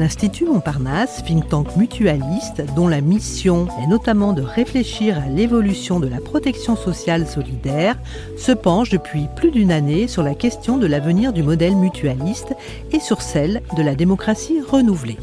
L'Institut 0.00 0.46
Montparnasse, 0.46 1.22
think 1.24 1.46
tank 1.50 1.76
mutualiste, 1.76 2.62
dont 2.74 2.88
la 2.88 3.02
mission 3.02 3.68
est 3.82 3.86
notamment 3.86 4.32
de 4.32 4.40
réfléchir 4.40 5.18
à 5.18 5.28
l'évolution 5.28 6.00
de 6.00 6.08
la 6.08 6.22
protection 6.22 6.74
sociale 6.74 7.26
solidaire, 7.26 7.98
se 8.38 8.52
penche 8.52 8.88
depuis 8.88 9.26
plus 9.36 9.50
d'une 9.50 9.70
année 9.70 10.08
sur 10.08 10.22
la 10.22 10.34
question 10.34 10.78
de 10.78 10.86
l'avenir 10.86 11.34
du 11.34 11.42
modèle 11.42 11.76
mutualiste 11.76 12.54
et 12.92 12.98
sur 12.98 13.20
celle 13.20 13.60
de 13.76 13.82
la 13.82 13.94
démocratie 13.94 14.62
renouvelée. 14.62 15.18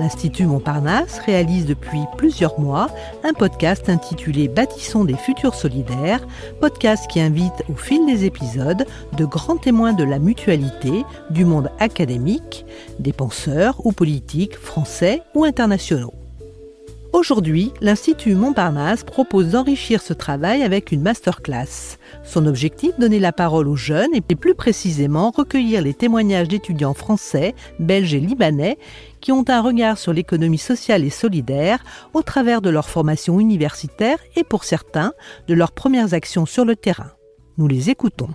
L'Institut 0.00 0.46
Montparnasse 0.46 1.18
réalise 1.18 1.66
depuis 1.66 2.00
plusieurs 2.16 2.58
mois 2.58 2.88
un 3.22 3.34
podcast 3.34 3.90
intitulé 3.90 4.48
Bâtissons 4.48 5.04
des 5.04 5.14
futurs 5.14 5.54
solidaires, 5.54 6.26
podcast 6.58 7.04
qui 7.10 7.20
invite 7.20 7.62
au 7.68 7.74
fil 7.74 8.06
des 8.06 8.24
épisodes 8.24 8.86
de 9.18 9.24
grands 9.26 9.58
témoins 9.58 9.92
de 9.92 10.04
la 10.04 10.18
mutualité 10.18 11.04
du 11.28 11.44
monde 11.44 11.70
académique, 11.78 12.64
des 12.98 13.12
penseurs 13.12 13.84
ou 13.84 13.92
politiques 13.92 14.56
français 14.56 15.20
ou 15.34 15.44
internationaux. 15.44 16.14
Aujourd'hui, 17.20 17.70
l'Institut 17.82 18.34
Montparnasse 18.34 19.04
propose 19.04 19.50
d'enrichir 19.50 20.00
ce 20.00 20.14
travail 20.14 20.62
avec 20.62 20.90
une 20.90 21.02
masterclass. 21.02 21.98
Son 22.24 22.46
objectif, 22.46 22.98
donner 22.98 23.18
la 23.18 23.30
parole 23.30 23.68
aux 23.68 23.76
jeunes 23.76 24.14
et 24.14 24.22
plus 24.22 24.54
précisément 24.54 25.30
recueillir 25.30 25.82
les 25.82 25.92
témoignages 25.92 26.48
d'étudiants 26.48 26.94
français, 26.94 27.54
belges 27.78 28.14
et 28.14 28.20
libanais 28.20 28.78
qui 29.20 29.32
ont 29.32 29.44
un 29.48 29.60
regard 29.60 29.98
sur 29.98 30.14
l'économie 30.14 30.56
sociale 30.56 31.04
et 31.04 31.10
solidaire 31.10 31.84
au 32.14 32.22
travers 32.22 32.62
de 32.62 32.70
leur 32.70 32.88
formation 32.88 33.38
universitaire 33.38 34.16
et 34.34 34.42
pour 34.42 34.64
certains 34.64 35.12
de 35.46 35.52
leurs 35.52 35.72
premières 35.72 36.14
actions 36.14 36.46
sur 36.46 36.64
le 36.64 36.74
terrain. 36.74 37.10
Nous 37.58 37.68
les 37.68 37.90
écoutons. 37.90 38.30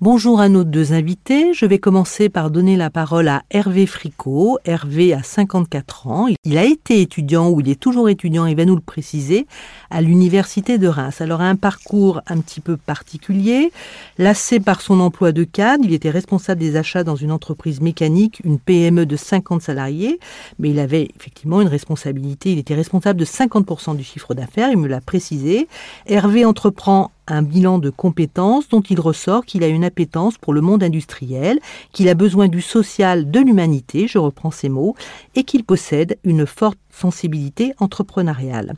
Bonjour 0.00 0.40
à 0.40 0.48
nos 0.48 0.64
deux 0.64 0.92
invités. 0.92 1.54
Je 1.54 1.64
vais 1.66 1.78
commencer 1.78 2.28
par 2.28 2.50
donner 2.50 2.76
la 2.76 2.90
parole 2.90 3.28
à 3.28 3.44
Hervé 3.52 3.86
Fricot. 3.86 4.58
Hervé 4.64 5.14
a 5.14 5.22
54 5.22 6.08
ans. 6.08 6.26
Il 6.42 6.58
a 6.58 6.64
été 6.64 7.00
étudiant 7.00 7.48
ou 7.48 7.60
il 7.60 7.68
est 7.68 7.78
toujours 7.78 8.08
étudiant, 8.08 8.44
il 8.44 8.56
va 8.56 8.64
nous 8.64 8.74
le 8.74 8.80
préciser, 8.80 9.46
à 9.90 10.02
l'université 10.02 10.78
de 10.78 10.88
Reims. 10.88 11.20
Alors 11.20 11.40
un 11.40 11.54
parcours 11.54 12.20
un 12.26 12.40
petit 12.40 12.60
peu 12.60 12.76
particulier. 12.76 13.70
Lassé 14.18 14.58
par 14.58 14.80
son 14.80 14.98
emploi 14.98 15.30
de 15.30 15.44
cadre, 15.44 15.84
il 15.84 15.94
était 15.94 16.10
responsable 16.10 16.60
des 16.60 16.74
achats 16.74 17.04
dans 17.04 17.16
une 17.16 17.30
entreprise 17.30 17.80
mécanique, 17.80 18.42
une 18.42 18.58
PME 18.58 19.06
de 19.06 19.16
50 19.16 19.62
salariés, 19.62 20.18
mais 20.58 20.70
il 20.70 20.80
avait 20.80 21.08
effectivement 21.16 21.60
une 21.60 21.68
responsabilité. 21.68 22.50
Il 22.50 22.58
était 22.58 22.74
responsable 22.74 23.20
de 23.20 23.24
50% 23.24 23.96
du 23.96 24.02
chiffre 24.02 24.34
d'affaires, 24.34 24.70
il 24.72 24.78
me 24.78 24.88
l'a 24.88 25.00
précisé. 25.00 25.68
Hervé 26.06 26.44
entreprend 26.44 27.12
un 27.26 27.42
bilan 27.42 27.78
de 27.78 27.90
compétences 27.90 28.68
dont 28.68 28.80
il 28.82 29.00
ressort 29.00 29.44
qu'il 29.44 29.64
a 29.64 29.68
une 29.68 29.84
appétence 29.84 30.38
pour 30.38 30.52
le 30.52 30.60
monde 30.60 30.82
industriel, 30.82 31.60
qu'il 31.92 32.08
a 32.08 32.14
besoin 32.14 32.48
du 32.48 32.60
social 32.60 33.30
de 33.30 33.40
l'humanité, 33.40 34.06
je 34.08 34.18
reprends 34.18 34.50
ces 34.50 34.68
mots, 34.68 34.94
et 35.34 35.44
qu'il 35.44 35.64
possède 35.64 36.18
une 36.24 36.46
forte 36.46 36.78
sensibilité 36.90 37.72
entrepreneuriale. 37.78 38.74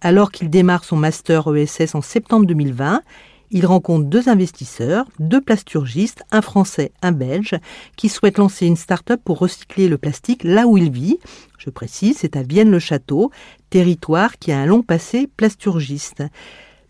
Alors 0.00 0.32
qu'il 0.32 0.50
démarre 0.50 0.84
son 0.84 0.96
master 0.96 1.54
ESS 1.54 1.94
en 1.94 2.00
septembre 2.00 2.46
2020, 2.46 3.02
il 3.50 3.66
rencontre 3.66 4.06
deux 4.06 4.28
investisseurs, 4.28 5.06
deux 5.18 5.40
plasturgistes, 5.40 6.22
un 6.30 6.40
français, 6.40 6.92
un 7.02 7.12
belge, 7.12 7.56
qui 7.96 8.08
souhaitent 8.08 8.38
lancer 8.38 8.66
une 8.66 8.76
start-up 8.76 9.20
pour 9.24 9.38
recycler 9.38 9.88
le 9.88 9.98
plastique 9.98 10.44
là 10.44 10.66
où 10.66 10.78
il 10.78 10.90
vit. 10.90 11.18
Je 11.58 11.68
précise, 11.70 12.18
c'est 12.18 12.36
à 12.36 12.42
Vienne-le-Château, 12.42 13.32
territoire 13.68 14.38
qui 14.38 14.52
a 14.52 14.60
un 14.60 14.66
long 14.66 14.82
passé 14.82 15.28
plasturgiste. 15.36 16.22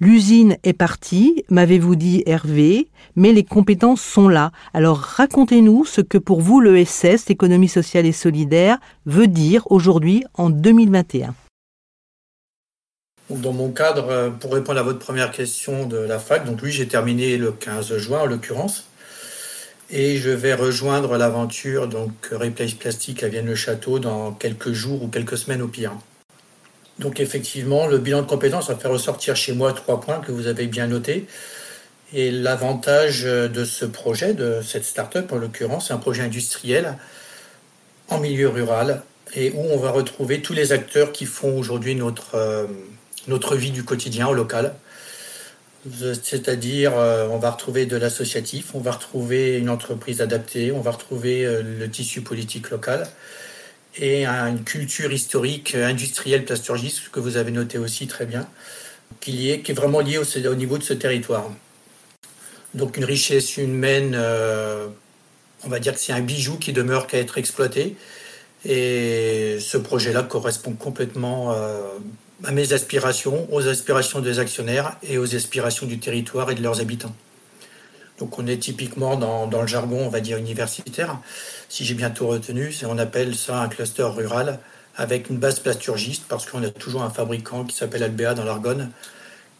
L'usine 0.02 0.56
est 0.64 0.72
partie, 0.72 1.44
m'avez-vous 1.50 1.94
dit 1.94 2.22
Hervé, 2.24 2.88
mais 3.16 3.32
les 3.32 3.44
compétences 3.44 4.00
sont 4.00 4.28
là. 4.28 4.50
Alors 4.72 4.96
racontez-nous 4.96 5.84
ce 5.84 6.00
que 6.00 6.16
pour 6.16 6.40
vous 6.40 6.62
l'ESS, 6.62 7.28
l'économie 7.28 7.68
sociale 7.68 8.06
et 8.06 8.12
solidaire, 8.12 8.78
veut 9.04 9.26
dire 9.26 9.70
aujourd'hui 9.70 10.24
en 10.32 10.48
2021. 10.48 11.34
Dans 13.28 13.52
mon 13.52 13.70
cadre, 13.72 14.08
euh, 14.08 14.30
pour 14.30 14.54
répondre 14.54 14.80
à 14.80 14.82
votre 14.82 14.98
première 15.00 15.30
question 15.30 15.84
de 15.86 15.98
la 15.98 16.18
fac, 16.18 16.46
donc 16.46 16.60
oui, 16.62 16.72
j'ai 16.72 16.88
terminé 16.88 17.36
le 17.36 17.52
15 17.52 17.98
juin 17.98 18.20
en 18.20 18.26
l'occurrence, 18.26 18.86
et 19.90 20.16
je 20.16 20.30
vais 20.30 20.54
rejoindre 20.54 21.18
l'aventure 21.18 21.88
donc 21.88 22.12
Replace 22.32 22.72
Plastique 22.72 23.22
à 23.22 23.28
Vienne-le-Château 23.28 23.98
dans 23.98 24.32
quelques 24.32 24.72
jours 24.72 25.02
ou 25.02 25.08
quelques 25.08 25.36
semaines 25.36 25.60
au 25.60 25.68
pire. 25.68 25.92
Donc 27.00 27.18
effectivement, 27.18 27.86
le 27.86 27.96
bilan 27.96 28.20
de 28.20 28.26
compétences 28.26 28.68
a 28.68 28.76
fait 28.76 28.86
ressortir 28.86 29.34
chez 29.34 29.54
moi 29.54 29.72
trois 29.72 30.00
points 30.00 30.20
que 30.20 30.32
vous 30.32 30.46
avez 30.46 30.66
bien 30.66 30.86
notés. 30.86 31.26
Et 32.12 32.30
l'avantage 32.30 33.22
de 33.22 33.64
ce 33.64 33.86
projet, 33.86 34.34
de 34.34 34.60
cette 34.62 34.84
start-up 34.84 35.32
en 35.32 35.36
l'occurrence, 35.36 35.88
c'est 35.88 35.94
un 35.94 35.98
projet 35.98 36.22
industriel 36.22 36.98
en 38.10 38.18
milieu 38.18 38.48
rural 38.48 39.02
et 39.34 39.50
où 39.52 39.60
on 39.60 39.78
va 39.78 39.90
retrouver 39.90 40.42
tous 40.42 40.52
les 40.52 40.72
acteurs 40.72 41.12
qui 41.12 41.24
font 41.24 41.56
aujourd'hui 41.56 41.94
notre, 41.94 42.34
euh, 42.34 42.66
vie 43.56 43.70
du 43.70 43.84
quotidien 43.84 44.28
au 44.28 44.34
local. 44.34 44.74
C'est-à-dire, 46.22 46.98
euh, 46.98 47.28
on 47.30 47.38
va 47.38 47.52
retrouver 47.52 47.86
de 47.86 47.96
l'associatif, 47.96 48.74
on 48.74 48.80
va 48.80 48.90
retrouver 48.90 49.56
une 49.56 49.70
entreprise 49.70 50.20
adaptée, 50.20 50.72
on 50.72 50.80
va 50.80 50.90
retrouver 50.90 51.46
euh, 51.46 51.62
le 51.62 51.90
tissu 51.90 52.20
politique 52.20 52.68
local 52.70 53.08
et 53.96 54.26
une 54.26 54.62
culture 54.64 55.12
historique 55.12 55.74
industrielle 55.74 56.44
plasturgiste 56.44 57.10
que 57.10 57.20
vous 57.20 57.36
avez 57.36 57.50
noté 57.50 57.78
aussi 57.78 58.06
très 58.06 58.26
bien, 58.26 58.46
qui 59.20 59.50
est, 59.50 59.60
qui 59.60 59.72
est 59.72 59.74
vraiment 59.74 60.00
liée 60.00 60.18
au, 60.18 60.24
au, 60.24 60.54
niveau 60.54 60.78
de 60.78 60.82
ce 60.82 60.94
territoire. 60.94 61.50
Donc 62.74 62.96
une 62.96 63.04
richesse 63.04 63.56
humaine, 63.56 64.14
euh, 64.14 64.86
on 65.64 65.68
va 65.68 65.80
dire 65.80 65.94
que 65.94 66.00
c'est 66.00 66.12
un 66.12 66.20
bijou 66.20 66.56
qui 66.56 66.72
demeure 66.72 67.06
qu'à 67.06 67.18
être 67.18 67.38
exploité. 67.38 67.96
Et 68.64 69.58
ce 69.60 69.78
projet-là 69.78 70.22
correspond 70.22 70.72
complètement 70.72 71.52
euh, 71.52 71.80
à 72.44 72.52
mes 72.52 72.72
aspirations, 72.72 73.52
aux 73.52 73.66
aspirations 73.66 74.20
des 74.20 74.38
actionnaires 74.38 74.96
et 75.02 75.18
aux 75.18 75.34
aspirations 75.34 75.86
du 75.86 75.98
territoire 75.98 76.50
et 76.50 76.54
de 76.54 76.62
leurs 76.62 76.80
habitants. 76.80 77.14
Donc 78.20 78.38
on 78.38 78.46
est 78.46 78.58
typiquement 78.58 79.16
dans, 79.16 79.48
le 79.60 79.66
jargon, 79.66 80.02
on 80.04 80.10
va 80.10 80.20
dire, 80.20 80.36
universitaire 80.36 81.18
si 81.68 81.84
j'ai 81.84 81.94
bien 81.94 82.10
tout 82.10 82.26
retenu, 82.26 82.72
on 82.86 82.98
appelle 82.98 83.34
ça 83.34 83.62
un 83.62 83.68
cluster 83.68 84.02
rural 84.02 84.60
avec 84.96 85.30
une 85.30 85.38
base 85.38 85.60
plasturgiste 85.60 86.24
parce 86.28 86.46
qu'on 86.46 86.62
a 86.62 86.68
toujours 86.68 87.02
un 87.02 87.10
fabricant 87.10 87.64
qui 87.64 87.74
s'appelle 87.74 88.02
Albea 88.02 88.34
dans 88.34 88.44
l'Argonne 88.44 88.90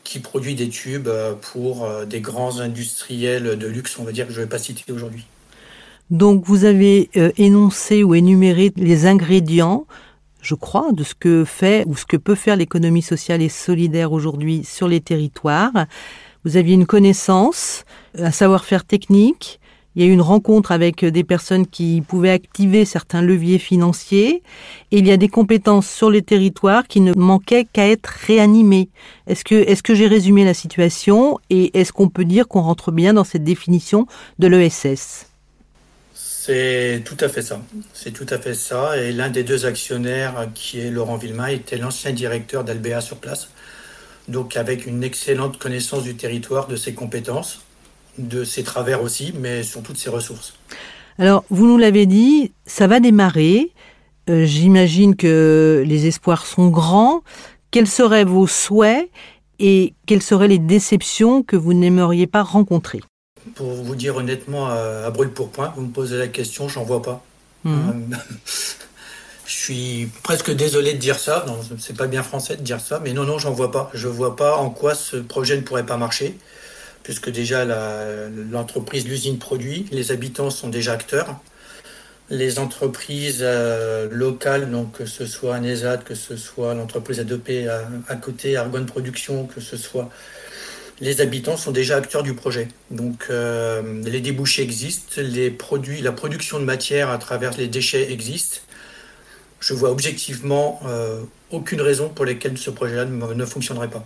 qui 0.04 0.18
produit 0.18 0.54
des 0.54 0.68
tubes 0.68 1.08
euh, 1.08 1.34
pour 1.34 1.84
euh, 1.84 2.04
des 2.04 2.20
grands 2.20 2.60
industriels 2.60 3.56
de 3.56 3.66
luxe, 3.66 3.98
on 3.98 4.04
va 4.04 4.12
dire 4.12 4.26
que 4.26 4.32
je 4.32 4.40
ne 4.40 4.44
vais 4.44 4.48
pas 4.48 4.58
citer 4.58 4.92
aujourd'hui. 4.92 5.24
Donc 6.10 6.44
vous 6.44 6.64
avez 6.64 7.10
euh, 7.16 7.30
énoncé 7.36 8.02
ou 8.02 8.14
énuméré 8.14 8.72
les 8.76 9.06
ingrédients, 9.06 9.86
je 10.42 10.54
crois, 10.54 10.90
de 10.92 11.04
ce 11.04 11.14
que 11.14 11.44
fait 11.44 11.84
ou 11.86 11.96
ce 11.96 12.06
que 12.06 12.16
peut 12.16 12.34
faire 12.34 12.56
l'économie 12.56 13.02
sociale 13.02 13.42
et 13.42 13.48
solidaire 13.48 14.12
aujourd'hui 14.12 14.64
sur 14.64 14.88
les 14.88 15.00
territoires. 15.00 15.86
Vous 16.44 16.56
aviez 16.56 16.74
une 16.74 16.86
connaissance, 16.86 17.84
un 18.16 18.30
savoir-faire 18.30 18.84
technique, 18.84 19.60
il 19.96 20.02
y 20.02 20.06
a 20.06 20.08
eu 20.08 20.12
une 20.12 20.20
rencontre 20.20 20.70
avec 20.70 21.04
des 21.04 21.24
personnes 21.24 21.66
qui 21.66 22.00
pouvaient 22.06 22.30
activer 22.30 22.84
certains 22.84 23.22
leviers 23.22 23.58
financiers 23.58 24.42
et 24.92 24.98
il 24.98 25.06
y 25.06 25.10
a 25.10 25.16
des 25.16 25.28
compétences 25.28 25.90
sur 25.90 26.10
les 26.10 26.22
territoires 26.22 26.86
qui 26.86 27.00
ne 27.00 27.12
manquaient 27.12 27.66
qu'à 27.70 27.88
être 27.88 28.06
réanimées. 28.06 28.88
Est-ce 29.26 29.42
que, 29.44 29.56
est-ce 29.56 29.82
que 29.82 29.94
j'ai 29.94 30.06
résumé 30.06 30.44
la 30.44 30.54
situation 30.54 31.38
et 31.50 31.76
est-ce 31.78 31.92
qu'on 31.92 32.08
peut 32.08 32.24
dire 32.24 32.46
qu'on 32.46 32.62
rentre 32.62 32.92
bien 32.92 33.14
dans 33.14 33.24
cette 33.24 33.44
définition 33.44 34.06
de 34.38 34.46
l'ESS 34.46 35.26
c'est 36.42 37.02
tout 37.04 37.18
à 37.20 37.28
fait 37.28 37.42
ça. 37.42 37.60
C'est 37.92 38.12
tout 38.12 38.26
à 38.30 38.38
fait 38.38 38.54
ça. 38.54 38.96
Et 38.96 39.12
l'un 39.12 39.28
des 39.28 39.44
deux 39.44 39.66
actionnaires, 39.66 40.48
qui 40.54 40.80
est 40.80 40.90
Laurent 40.90 41.16
Villemain, 41.16 41.48
était 41.48 41.76
l'ancien 41.76 42.12
directeur 42.12 42.64
d'Albea 42.64 43.02
sur 43.02 43.18
place. 43.18 43.50
Donc 44.30 44.56
avec 44.56 44.86
une 44.86 45.02
excellente 45.02 45.58
connaissance 45.58 46.04
du 46.04 46.14
territoire, 46.14 46.66
de 46.66 46.76
ses 46.76 46.94
compétences 46.94 47.60
de 48.18 48.44
ses 48.44 48.62
travers 48.62 49.02
aussi, 49.02 49.32
mais 49.38 49.62
surtout 49.62 49.92
de 49.92 49.98
ses 49.98 50.10
ressources. 50.10 50.54
Alors, 51.18 51.44
vous 51.50 51.66
nous 51.66 51.78
l'avez 51.78 52.06
dit, 52.06 52.52
ça 52.66 52.86
va 52.86 53.00
démarrer. 53.00 53.72
Euh, 54.28 54.44
j'imagine 54.44 55.16
que 55.16 55.82
les 55.86 56.06
espoirs 56.06 56.46
sont 56.46 56.68
grands. 56.68 57.22
Quels 57.70 57.86
seraient 57.86 58.24
vos 58.24 58.46
souhaits 58.46 59.10
et 59.58 59.94
quelles 60.06 60.22
seraient 60.22 60.48
les 60.48 60.58
déceptions 60.58 61.42
que 61.42 61.56
vous 61.56 61.74
n'aimeriez 61.74 62.26
pas 62.26 62.42
rencontrer? 62.42 63.00
Pour 63.54 63.72
vous 63.72 63.94
dire 63.94 64.16
honnêtement, 64.16 64.66
à, 64.66 65.10
brûle 65.10 65.30
pour 65.30 65.50
point, 65.50 65.72
vous 65.76 65.82
me 65.82 65.90
posez 65.90 66.18
la 66.18 66.28
question, 66.28 66.68
j'en 66.68 66.84
vois 66.84 67.02
pas. 67.02 67.24
Mhm. 67.64 68.12
Euh, 68.12 68.16
je 69.50 69.56
suis 69.56 70.08
presque 70.22 70.52
désolé 70.52 70.92
de 70.92 70.98
dire 70.98 71.18
ça, 71.18 71.44
c'est 71.76 71.96
pas 71.96 72.06
bien 72.06 72.22
français 72.22 72.54
de 72.54 72.62
dire 72.62 72.80
ça, 72.80 73.00
mais 73.02 73.12
non, 73.12 73.24
non, 73.24 73.36
j'en 73.36 73.50
vois 73.50 73.72
pas. 73.72 73.90
Je 73.94 74.06
vois 74.06 74.36
pas 74.36 74.56
en 74.56 74.70
quoi 74.70 74.94
ce 74.94 75.16
projet 75.16 75.56
ne 75.56 75.62
pourrait 75.62 75.86
pas 75.86 75.96
marcher 75.96 76.38
puisque 77.02 77.30
déjà 77.30 77.64
l'entreprise, 78.52 79.08
l'usine 79.08 79.38
produit, 79.38 79.86
les 79.90 80.12
habitants 80.12 80.50
sont 80.50 80.68
déjà 80.68 80.92
acteurs. 80.92 81.40
Les 82.28 82.60
entreprises 82.60 83.40
euh, 83.40 84.08
locales, 84.12 84.70
donc 84.70 84.98
que 84.98 85.06
ce 85.06 85.26
soit 85.26 85.56
Anesat, 85.56 85.96
que 85.96 86.14
ce 86.14 86.36
soit 86.36 86.74
l'entreprise 86.74 87.18
ADP 87.18 87.66
à, 87.68 88.12
à, 88.12 88.14
côté, 88.14 88.56
Argonne 88.56 88.86
Production, 88.86 89.46
que 89.46 89.60
ce 89.60 89.76
soit 89.76 90.10
les 91.00 91.20
habitants 91.22 91.56
sont 91.56 91.72
déjà 91.72 91.96
acteurs 91.96 92.22
du 92.22 92.34
projet. 92.34 92.68
Donc 92.92 93.26
euh, 93.30 94.00
les 94.04 94.20
débouchés 94.20 94.62
existent, 94.62 95.20
les 95.20 95.50
produits, 95.50 96.02
la 96.02 96.12
production 96.12 96.60
de 96.60 96.64
matière 96.64 97.10
à 97.10 97.18
travers 97.18 97.56
les 97.56 97.66
déchets 97.66 98.12
existe. 98.12 98.62
Je 99.60 99.74
vois 99.74 99.90
objectivement 99.90 100.80
aucune 101.50 101.80
raison 101.80 102.08
pour 102.08 102.24
laquelle 102.24 102.56
ce 102.58 102.70
projet-là 102.70 103.04
ne 103.04 103.44
fonctionnerait 103.44 103.90
pas. 103.90 104.04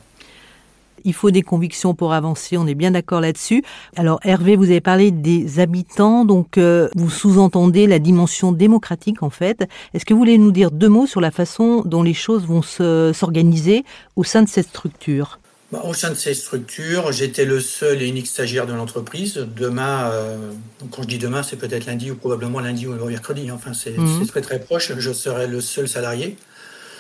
Il 1.05 1.13
faut 1.13 1.31
des 1.31 1.43
convictions 1.43 1.95
pour 1.95 2.15
avancer, 2.15 2.57
on 2.57 2.67
est 2.67 2.75
bien 2.75 2.93
d'accord 2.93 3.21
là-dessus. 3.21 3.63
Alors 3.95 4.21
Hervé, 4.25 4.57
vous 4.57 4.65
avez 4.65 4.81
parlé 4.81 5.11
des 5.11 5.61
habitants, 5.61 6.25
donc 6.25 6.57
euh, 6.57 6.89
vous 6.95 7.11
sous-entendez 7.11 7.87
la 7.87 7.99
dimension 7.99 8.53
démocratique 8.53 9.23
en 9.23 9.29
fait. 9.29 9.69
Est-ce 9.93 10.07
que 10.07 10.15
vous 10.15 10.21
voulez 10.21 10.39
nous 10.39 10.53
dire 10.53 10.71
deux 10.71 10.89
mots 10.89 11.07
sur 11.07 11.21
la 11.21 11.31
façon 11.31 11.83
dont 11.85 12.03
les 12.03 12.15
choses 12.15 12.47
vont 12.47 12.63
s'organiser 12.63 13.85
au 14.17 14.25
sein 14.25 14.43
de 14.43 14.49
cette 14.49 14.69
structure? 14.69 15.41
Au 15.83 15.95
sein 15.95 16.11
de 16.11 16.15
cette 16.15 16.37
structure, 16.37 17.13
j'étais 17.13 17.45
le 17.45 17.61
seul 17.61 18.03
et 18.03 18.09
unique 18.09 18.27
stagiaire 18.27 18.67
de 18.67 18.73
l'entreprise. 18.73 19.47
Demain, 19.57 20.11
euh, 20.11 20.53
quand 20.91 21.03
je 21.03 21.09
dis 21.09 21.19
demain, 21.19 21.43
c'est 21.43 21.57
peut-être 21.57 21.87
lundi 21.87 22.11
ou 22.11 22.17
probablement 22.17 22.61
lundi 22.61 22.87
ou 22.87 22.95
mercredi. 23.07 23.51
Enfin, 23.51 23.73
c'est 23.73 23.97
mhm. 23.97 24.27
très 24.27 24.41
très 24.41 24.61
proche. 24.61 24.93
Je 24.97 25.13
serai 25.13 25.47
le 25.47 25.61
seul 25.61 25.89
salarié. 25.89 26.37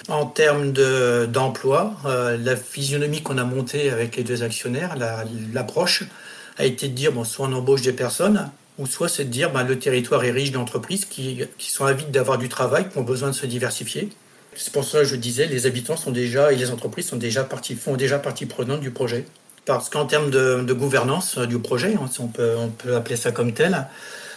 En 0.08 0.26
termes 0.26 0.72
d'emploi, 0.72 1.96
euh, 2.04 2.36
la 2.36 2.56
physionomie 2.56 3.22
qu'on 3.22 3.38
a 3.38 3.44
montée 3.44 3.90
avec 3.90 4.16
les 4.16 4.22
deux 4.22 4.42
actionnaires, 4.42 4.96
l'approche, 5.52 6.04
a 6.58 6.64
été 6.64 6.88
de 6.88 6.94
dire 6.94 7.12
bon, 7.12 7.24
soit 7.24 7.46
on 7.48 7.52
embauche 7.52 7.82
des 7.82 7.92
personnes, 7.92 8.50
ou 8.78 8.86
soit 8.86 9.08
c'est 9.08 9.24
de 9.24 9.30
dire 9.30 9.50
ben, 9.50 9.64
le 9.64 9.78
territoire 9.78 10.24
est 10.24 10.30
riche 10.30 10.50
d'entreprises 10.50 11.04
qui, 11.06 11.44
qui, 11.58 11.70
sont 11.70 11.86
avides 11.86 12.10
d'avoir 12.10 12.38
du 12.38 12.48
travail, 12.48 12.88
qui 12.90 12.98
ont 12.98 13.02
besoin 13.02 13.28
de 13.28 13.34
se 13.34 13.46
diversifier. 13.46 14.10
C'est 14.56 14.72
pour 14.72 14.84
ça 14.84 15.00
que 15.00 15.04
je 15.04 15.16
disais, 15.16 15.46
les 15.46 15.66
habitants 15.66 15.96
sont 15.96 16.10
déjà 16.10 16.52
et 16.52 16.56
les 16.56 16.70
entreprises 16.70 17.08
sont 17.08 17.16
déjà 17.16 17.44
partie, 17.44 17.74
font 17.74 17.96
déjà 17.96 18.18
partie 18.18 18.46
prenante 18.46 18.80
du 18.80 18.90
projet. 18.90 19.24
Parce 19.64 19.88
qu'en 19.88 20.04
termes 20.04 20.30
de, 20.30 20.72
gouvernance 20.72 21.38
du 21.38 21.58
projet, 21.58 21.94
hein, 21.94 22.08
on 22.18 22.28
peut, 22.28 22.54
on 22.58 22.68
peut 22.68 22.94
appeler 22.94 23.16
ça 23.16 23.32
comme 23.32 23.52
tel, 23.54 23.86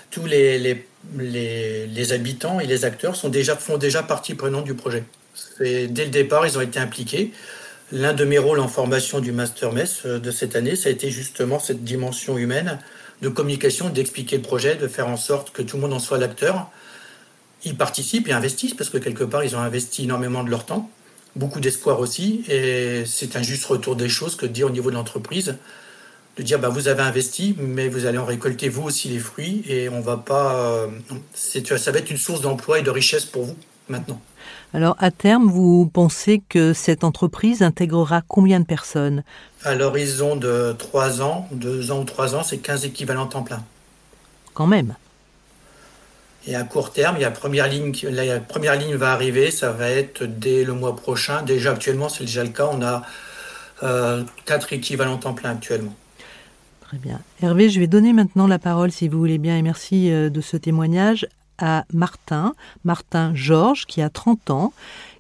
tous 0.10 0.26
les 0.26 2.12
habitants 2.12 2.60
et 2.60 2.66
les 2.66 2.86
acteurs 2.86 3.16
sont 3.16 3.30
déjà, 3.30 3.56
font 3.56 3.78
déjà 3.78 4.04
partie 4.04 4.36
prenante 4.36 4.64
du 4.64 4.74
projet 4.74 5.04
dès 5.60 6.06
le 6.06 6.10
départ, 6.10 6.46
ils 6.46 6.58
ont 6.58 6.62
été 6.62 6.80
impliqués. 6.80 7.32
L'un 7.92 8.14
de 8.14 8.26
mes 8.26 8.38
rôles 8.38 8.60
en 8.60 8.68
formation 8.68 9.20
du 9.20 9.32
Master 9.32 9.72
Mess 9.72 10.02
euh, 10.06 10.20
de 10.20 10.32
cette 10.32 10.56
année, 10.56 10.76
ça 10.76 10.90
a 10.90 10.92
été 10.92 11.10
justement 11.10 11.60
cette 11.60 11.84
dimension 11.84 12.38
humaine 12.38 12.80
de 13.22 13.30
communication, 13.30 13.90
d'expliquer 13.90 14.38
le 14.38 14.42
projet, 14.44 14.76
de 14.76 14.88
faire 14.88 15.08
en 15.08 15.18
sorte 15.18 15.52
que 15.52 15.62
tout 15.62 15.78
le 15.78 15.84
monde 15.84 15.94
en 15.94 16.00
soit 16.00 16.18
l'acteur. 16.18 16.70
Ils 17.64 17.76
participent 17.76 18.28
et 18.28 18.34
investissent 18.34 18.74
parce 18.74 18.90
que 18.90 18.98
quelque 18.98 19.24
part, 19.24 19.44
ils 19.44 19.56
ont 19.56 19.60
investi 19.60 20.04
énormément 20.04 20.44
de 20.44 20.50
leur 20.50 20.66
temps, 20.66 20.90
beaucoup 21.36 21.60
d'espoir 21.60 22.00
aussi. 22.00 22.44
Et 22.50 23.04
c'est 23.06 23.36
un 23.36 23.42
juste 23.42 23.66
retour 23.66 23.96
des 23.96 24.10
choses 24.10 24.36
que 24.36 24.46
de 24.46 24.52
dire 24.52 24.68
au 24.68 24.72
niveau 24.72 24.90
de 24.90 24.96
l'entreprise, 24.96 25.56
de 26.38 26.44
dire 26.44 26.60
bah, 26.60 26.70
vous 26.70 26.88
avez 26.88 27.02
investi, 27.02 27.56
mais 27.60 27.88
vous 27.90 28.06
allez 28.06 28.18
en 28.18 28.26
récolter 28.26 28.70
vous 28.70 28.84
aussi 28.84 29.10
les 29.10 29.20
fruits 29.20 29.64
et 29.68 29.90
on 29.90 30.02
va 30.02 30.18
pas. 30.18 30.56
Euh, 30.56 30.88
ça 31.34 31.92
va 31.92 32.00
être 32.00 32.12
une 32.12 32.18
source 32.18 32.42
d'emploi 32.42 32.80
et 32.80 32.84
de 32.84 32.92
richesse 32.92 33.26
pour 33.26 33.44
vous 33.44 33.56
maintenant. 33.90 34.22
Alors 34.74 34.96
à 35.00 35.12
terme, 35.12 35.50
vous 35.50 35.90
pensez 35.92 36.42
que 36.50 36.74
cette 36.74 37.04
entreprise 37.04 37.64
intégrera 37.64 38.22
combien 38.28 38.60
de 38.60 38.66
personnes? 38.66 39.24
À 39.64 39.76
l'horizon 39.76 40.36
de 40.36 40.76
3 40.78 41.22
ans, 41.22 41.48
2 41.52 41.92
ans 41.92 42.02
ou 42.02 42.04
3 42.04 42.36
ans, 42.36 42.44
c'est 42.44 42.58
15 42.58 42.86
équivalents 42.86 43.28
temps 43.28 43.44
plein. 43.44 43.64
Quand 44.54 44.68
même. 44.68 44.96
Et 46.48 46.56
à 46.56 46.64
court 46.64 46.94
terme, 46.94 47.18
il 47.18 47.22
y 47.22 47.26
a 47.26 47.30
la 47.30 47.36
première 47.36 47.68
ligne, 47.68 47.94
la 48.04 48.40
première 48.40 48.78
ligne 48.78 48.96
va 48.96 49.12
arriver, 49.12 49.52
ça 49.52 49.72
va 49.72 49.90
être 49.90 50.24
dès 50.24 50.64
le 50.64 50.74
mois 50.74 50.96
prochain. 50.96 51.42
Déjà 51.44 51.74
actuellement, 51.74 52.08
c'est 52.08 52.24
déjà 52.24 52.44
le 52.44 52.50
cas, 52.50 52.70
on 52.72 52.82
a 52.82 53.04
euh, 53.84 54.24
4 54.46 54.72
équivalents 54.74 55.18
temps 55.18 55.34
plein 55.34 55.52
actuellement. 55.52 55.94
Très 56.82 56.98
bien. 56.98 57.20
Hervé, 57.42 57.70
je 57.70 57.82
vais 57.82 57.88
donner 57.88 58.14
maintenant 58.14 58.48
la 58.48 58.60
parole, 58.60 58.94
si 58.94 59.10
vous 59.10 59.20
voulez 59.20 59.40
bien, 59.40 59.58
et 59.58 59.62
merci 59.62 60.10
euh, 60.10 60.30
de 60.30 60.40
ce 60.40 60.56
témoignage, 60.56 61.28
à 61.58 61.84
Martin, 61.92 62.54
Martin 62.86 63.34
Georges, 63.36 63.86
qui 63.86 64.02
a 64.02 64.10
30 64.10 64.52
ans, 64.52 64.74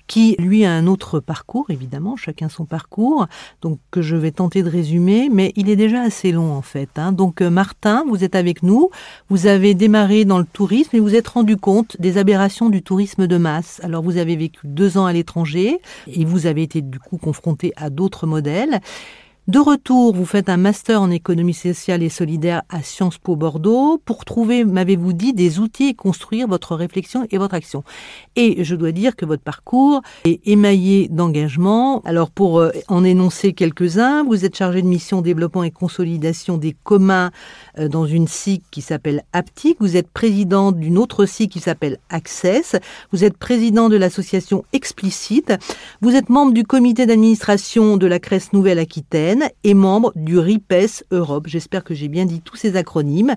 qui 0.07 0.35
lui 0.39 0.65
a 0.65 0.71
un 0.71 0.87
autre 0.87 1.19
parcours, 1.19 1.65
évidemment, 1.69 2.15
chacun 2.15 2.49
son 2.49 2.65
parcours, 2.65 3.27
donc 3.61 3.79
que 3.91 4.01
je 4.01 4.15
vais 4.15 4.31
tenter 4.31 4.63
de 4.63 4.69
résumer, 4.69 5.29
mais 5.31 5.53
il 5.55 5.69
est 5.69 5.75
déjà 5.75 6.01
assez 6.01 6.31
long 6.31 6.53
en 6.53 6.61
fait. 6.61 6.89
Hein. 6.95 7.11
Donc 7.11 7.41
euh, 7.41 7.49
Martin, 7.49 8.03
vous 8.07 8.23
êtes 8.23 8.35
avec 8.35 8.63
nous, 8.63 8.89
vous 9.29 9.47
avez 9.47 9.73
démarré 9.73 10.25
dans 10.25 10.39
le 10.39 10.45
tourisme 10.45 10.95
et 10.95 10.99
vous 10.99 11.15
êtes 11.15 11.27
rendu 11.27 11.57
compte 11.57 11.97
des 11.99 12.17
aberrations 12.17 12.69
du 12.69 12.81
tourisme 12.81 13.27
de 13.27 13.37
masse. 13.37 13.81
Alors 13.83 14.03
vous 14.03 14.17
avez 14.17 14.35
vécu 14.35 14.61
deux 14.63 14.97
ans 14.97 15.05
à 15.05 15.13
l'étranger 15.13 15.79
et 16.07 16.25
vous 16.25 16.45
avez 16.45 16.63
été 16.63 16.81
du 16.81 16.99
coup 16.99 17.17
confronté 17.17 17.73
à 17.75 17.89
d'autres 17.89 18.27
modèles. 18.27 18.81
De 19.47 19.59
retour, 19.59 20.13
vous 20.13 20.25
faites 20.25 20.49
un 20.49 20.57
master 20.57 21.01
en 21.01 21.09
économie 21.09 21.53
sociale 21.53 22.03
et 22.03 22.09
solidaire 22.09 22.63
à 22.67 22.83
Sciences 22.83 23.17
Po 23.17 23.37
Bordeaux 23.37 23.97
pour 24.03 24.25
trouver, 24.25 24.65
m'avez-vous 24.65 25.13
dit, 25.13 25.31
des 25.31 25.59
outils 25.59 25.87
et 25.87 25.93
construire 25.93 26.49
votre 26.49 26.75
réflexion 26.75 27.25
et 27.31 27.37
votre 27.37 27.53
action? 27.53 27.85
Et 28.35 28.65
je 28.65 28.75
dois 28.75 28.91
dire 28.91 29.15
que 29.15 29.23
votre 29.25 29.43
parcours 29.43 30.01
est 30.25 30.45
émaillé 30.45 31.07
d'engagement. 31.07 32.01
Alors 32.03 32.29
pour 32.29 32.59
euh, 32.59 32.71
en 32.89 33.05
énoncer 33.05 33.53
quelques-uns, 33.53 34.25
vous 34.25 34.43
êtes 34.43 34.57
chargé 34.57 34.81
de 34.81 34.87
mission 34.87 35.21
développement 35.21 35.63
et 35.63 35.71
consolidation 35.71 36.57
des 36.57 36.75
communs 36.83 37.31
euh, 37.79 37.87
dans 37.87 38.05
une 38.05 38.27
SIC 38.27 38.63
qui 38.69 38.81
s'appelle 38.81 39.23
Aptic. 39.31 39.77
Vous 39.79 39.95
êtes 39.95 40.09
président 40.09 40.73
d'une 40.73 40.97
autre 40.97 41.25
SIC 41.25 41.53
qui 41.53 41.61
s'appelle 41.61 41.99
Access. 42.09 42.75
Vous 43.13 43.23
êtes 43.23 43.37
président 43.37 43.87
de 43.87 43.95
l'association 43.95 44.65
Explicite. 44.73 45.53
Vous 46.01 46.15
êtes 46.15 46.27
membre 46.27 46.51
du 46.51 46.65
comité 46.65 47.05
d'administration 47.05 47.95
de 47.95 48.07
la 48.07 48.19
Crèce 48.19 48.51
Nouvelle-Aquitaine 48.51 49.36
et 49.63 49.73
membre 49.73 50.11
du 50.15 50.39
RIPES 50.39 51.03
Europe. 51.11 51.45
J'espère 51.47 51.83
que 51.83 51.93
j'ai 51.93 52.07
bien 52.07 52.25
dit 52.25 52.41
tous 52.41 52.55
ces 52.55 52.75
acronymes. 52.75 53.35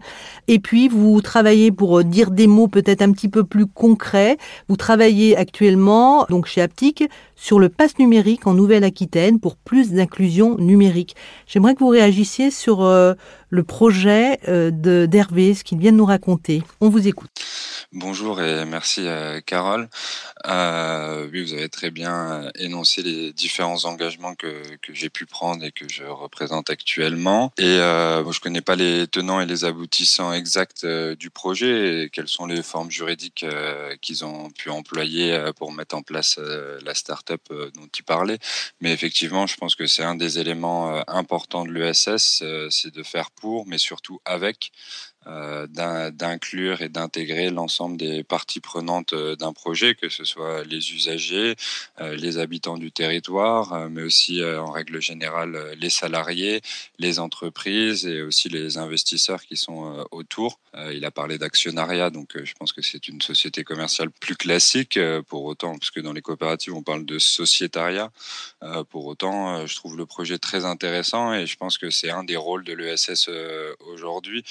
Et 0.48 0.58
puis, 0.58 0.88
vous 0.88 1.20
travaillez 1.20 1.72
pour 1.72 1.98
euh, 1.98 2.04
dire 2.04 2.30
des 2.30 2.46
mots 2.46 2.68
peut-être 2.68 3.02
un 3.02 3.12
petit 3.12 3.28
peu 3.28 3.44
plus 3.44 3.66
concrets. 3.66 4.36
Vous 4.68 4.76
travaillez 4.76 5.36
actuellement, 5.36 6.26
donc 6.28 6.46
chez 6.46 6.62
Aptic, 6.62 7.04
sur 7.36 7.58
le 7.58 7.68
pass 7.68 7.98
numérique 7.98 8.46
en 8.46 8.54
Nouvelle-Aquitaine 8.54 9.40
pour 9.40 9.56
plus 9.56 9.92
d'inclusion 9.92 10.56
numérique. 10.58 11.16
J'aimerais 11.46 11.74
que 11.74 11.80
vous 11.80 11.88
réagissiez 11.88 12.50
sur 12.50 12.82
euh, 12.82 13.14
le 13.48 13.62
projet 13.62 14.38
euh, 14.48 14.70
d'Hervé, 15.06 15.54
ce 15.54 15.64
qu'il 15.64 15.78
vient 15.78 15.92
de 15.92 15.96
nous 15.96 16.04
raconter. 16.04 16.62
On 16.80 16.88
vous 16.88 17.08
écoute. 17.08 17.30
Bonjour 17.92 18.40
et 18.40 18.64
merci 18.66 19.08
euh, 19.08 19.40
Carole. 19.40 19.88
Euh, 20.46 21.28
oui, 21.32 21.42
vous 21.42 21.54
avez 21.54 21.68
très 21.68 21.90
bien 21.90 22.44
euh, 22.44 22.50
énoncé 22.54 23.02
les 23.02 23.32
différents 23.32 23.84
engagements 23.84 24.36
que, 24.36 24.62
j'ai 24.92 25.10
pu 25.10 25.26
prendre 25.26 25.64
et 25.64 25.72
que 25.72 25.88
je 25.88 26.04
représente 26.04 26.70
actuellement. 26.70 27.52
Et 27.58 27.64
euh, 27.64 28.30
je 28.30 28.38
connais 28.38 28.60
pas 28.60 28.76
les 28.76 29.08
tenants 29.08 29.40
et 29.40 29.46
les 29.46 29.64
aboutissants 29.64 30.32
exacts 30.32 30.86
du 30.86 31.30
projet 31.30 32.04
et 32.04 32.10
quelles 32.10 32.28
sont 32.28 32.46
les 32.46 32.62
formes 32.62 32.92
juridiques 32.92 33.44
qu'ils 34.00 34.24
ont 34.24 34.50
pu 34.50 34.70
employer 34.70 35.50
pour 35.56 35.72
mettre 35.72 35.96
en 35.96 36.02
place 36.02 36.38
la 36.38 36.94
start-up 36.94 37.42
dont 37.50 37.88
tu 37.92 38.04
parlais. 38.04 38.38
Mais 38.80 38.92
effectivement, 38.92 39.48
je 39.48 39.56
pense 39.56 39.74
que 39.74 39.88
c'est 39.88 40.04
un 40.04 40.14
des 40.14 40.38
éléments 40.38 41.02
importants 41.08 41.64
de 41.64 41.72
l'ESS, 41.72 42.44
c'est 42.70 42.94
de 42.94 43.02
faire 43.02 43.32
pour, 43.32 43.66
mais 43.66 43.78
surtout 43.78 44.20
avec. 44.24 44.70
Euh, 45.26 45.66
d'inclure 45.66 46.80
et 46.80 46.88
d'intégrer 46.88 47.50
l'ensemble 47.50 47.98
des 47.98 48.24
parties 48.24 48.60
prenantes 48.60 49.12
euh, 49.12 49.36
d'un 49.36 49.52
projet, 49.52 49.94
que 49.94 50.08
ce 50.08 50.24
soit 50.24 50.64
les 50.64 50.94
usagers, 50.94 51.56
euh, 52.00 52.16
les 52.16 52.38
habitants 52.38 52.78
du 52.78 52.90
territoire, 52.90 53.90
mais 53.90 54.02
aussi 54.02 54.42
en 54.42 54.70
règle 54.70 55.02
générale 55.02 55.74
les 55.76 55.90
salariés, 55.90 56.62
les 56.98 57.18
entreprises 57.18 58.06
et 58.06 58.22
aussi 58.22 58.48
les 58.48 58.78
investisseurs 58.78 59.42
qui 59.42 59.56
sont 59.56 60.06
autour. 60.10 60.58
Il 60.92 61.04
a 61.04 61.10
parlé 61.10 61.36
d'actionnariat, 61.36 62.10
donc 62.10 62.36
je 62.42 62.54
pense 62.54 62.72
que 62.72 62.80
c'est 62.80 63.08
une 63.08 63.20
société 63.20 63.64
commerciale 63.64 64.10
plus 64.10 64.36
classique, 64.36 64.98
pour 65.26 65.44
autant, 65.44 65.76
puisque 65.76 66.00
dans 66.00 66.12
les 66.12 66.22
coopératives 66.22 66.74
on 66.74 66.82
parle 66.82 67.04
de 67.04 67.18
sociétariat. 67.18 68.10
Pour 68.90 69.06
autant, 69.06 69.66
je 69.66 69.74
trouve 69.74 69.96
le 69.96 70.06
projet 70.06 70.38
très 70.38 70.64
intéressant 70.64 71.34
et 71.34 71.46
je 71.46 71.56
pense 71.56 71.76
que 71.76 71.90
c'est 71.90 72.10
un 72.10 72.24
des 72.24 72.36
rôles 72.36 72.64
de 72.64 72.72
l'ESS 72.72 73.28
aujourd'hui. 73.80 74.44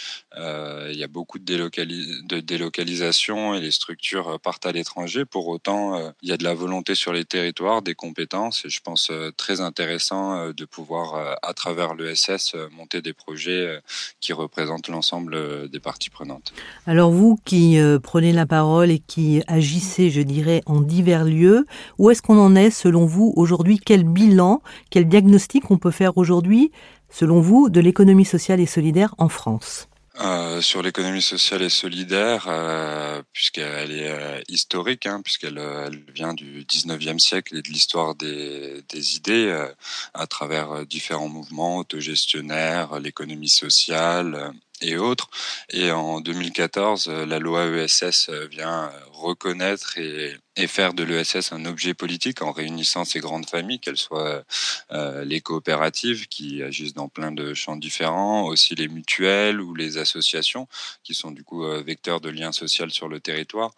Euh, 0.59 0.89
il 0.91 0.99
y 0.99 1.03
a 1.03 1.07
beaucoup 1.07 1.39
de, 1.39 2.39
délocalisation 2.39 3.53
et 3.53 3.61
les 3.61 3.71
structures 3.71 4.27
euh, 4.29 4.37
partent 4.37 4.65
à 4.65 4.71
l'étranger. 4.71 5.25
Pour 5.25 5.47
autant, 5.47 5.95
euh, 5.95 6.09
il 6.21 6.29
y 6.29 6.31
a 6.31 6.37
de 6.37 6.43
la 6.43 6.53
volonté 6.53 6.95
sur 6.95 7.13
les 7.13 7.25
territoires, 7.25 7.81
des 7.81 7.95
compétences 7.95 8.65
et 8.65 8.69
je 8.69 8.81
pense 8.81 9.11
très 9.37 9.61
intéressant 9.61 10.51
de 10.51 10.65
pouvoir, 10.65 11.37
à 11.41 11.53
travers 11.53 11.95
l'ESS, 11.95 12.55
monter 12.71 13.01
des 13.01 13.13
projets 13.13 13.79
qui 14.19 14.33
représentent 14.33 14.87
l'ensemble 14.87 15.69
des 15.69 15.79
parties 15.79 16.09
prenantes. 16.09 16.53
Alors 16.85 17.11
vous 17.11 17.39
qui 17.45 17.77
prenez 18.03 18.31
la 18.31 18.45
parole 18.45 18.91
et 18.91 18.99
qui 18.99 19.41
agissez, 19.47 20.09
je 20.09 20.21
dirais, 20.21 20.61
en 20.65 20.81
divers 20.81 21.25
lieux, 21.25 21.65
où 21.97 22.09
est-ce 22.09 22.21
qu'on 22.21 22.39
en 22.39 22.55
est 22.55 22.71
selon 22.71 23.05
vous 23.05 23.33
aujourd'hui? 23.35 23.79
Quel 23.79 24.03
bilan, 24.03 24.61
quel 24.89 25.07
diagnostic 25.07 25.71
on 25.71 25.77
peut 25.77 25.91
faire 25.91 26.17
aujourd'hui, 26.17 26.71
selon 27.09 27.41
vous, 27.41 27.69
de 27.69 27.79
l'économie 27.79 28.25
sociale 28.25 28.59
et 28.59 28.65
solidaire 28.65 29.15
en 29.17 29.29
France? 29.29 29.89
Euh, 30.21 30.59
sur 30.61 30.81
l'économie 30.81 31.21
sociale 31.21 31.61
et 31.61 31.69
solidaire, 31.69 32.47
euh, 32.49 33.21
puisqu'elle 33.31 33.91
est 33.91 34.09
euh, 34.09 34.41
historique, 34.49 35.05
hein, 35.05 35.21
puisqu'elle 35.23 35.57
elle 35.57 36.03
vient 36.13 36.33
du 36.33 36.65
19e 36.65 37.19
siècle 37.19 37.55
et 37.55 37.61
de 37.61 37.69
l'histoire 37.69 38.15
des, 38.15 38.83
des, 38.89 39.15
idées 39.15 39.67
à 40.13 40.27
travers 40.27 40.85
différents 40.85 41.29
mouvements 41.29 41.77
autogestionnaires, 41.77 42.99
l'économie 42.99 43.47
sociale, 43.49 44.53
et 44.81 44.97
autres. 44.97 45.29
Et 45.71 45.91
en 45.91 46.21
2014, 46.21 47.09
la 47.09 47.39
loi 47.39 47.65
ESS 47.65 48.29
vient 48.49 48.91
reconnaître 49.11 49.97
et, 49.97 50.37
faire 50.67 50.93
de 50.93 51.03
l'ESS 51.03 51.53
un 51.53 51.63
objet 51.63 51.93
politique 51.93 52.41
en 52.41 52.51
réunissant 52.51 53.05
ces 53.05 53.21
grandes 53.21 53.49
familles, 53.49 53.79
qu'elles 53.79 53.95
soient 53.95 54.43
les 54.91 55.39
coopératives 55.39 56.27
qui 56.27 56.61
agissent 56.61 56.93
dans 56.93 57.07
plein 57.07 57.31
de 57.31 57.53
champs 57.53 57.77
différents, 57.77 58.43
aussi 58.43 58.75
les 58.75 58.89
mutuelles 58.89 59.61
ou 59.61 59.73
les 59.73 59.97
associations 59.97 60.67
qui 61.03 61.13
sont 61.13 61.31
du 61.31 61.45
coup 61.45 61.65
vecteurs 61.81 62.19
de 62.19 62.29
liens 62.29 62.51
sociaux 62.51 62.89
sur 62.89 63.07
le 63.07 63.21
territoire. 63.21 63.71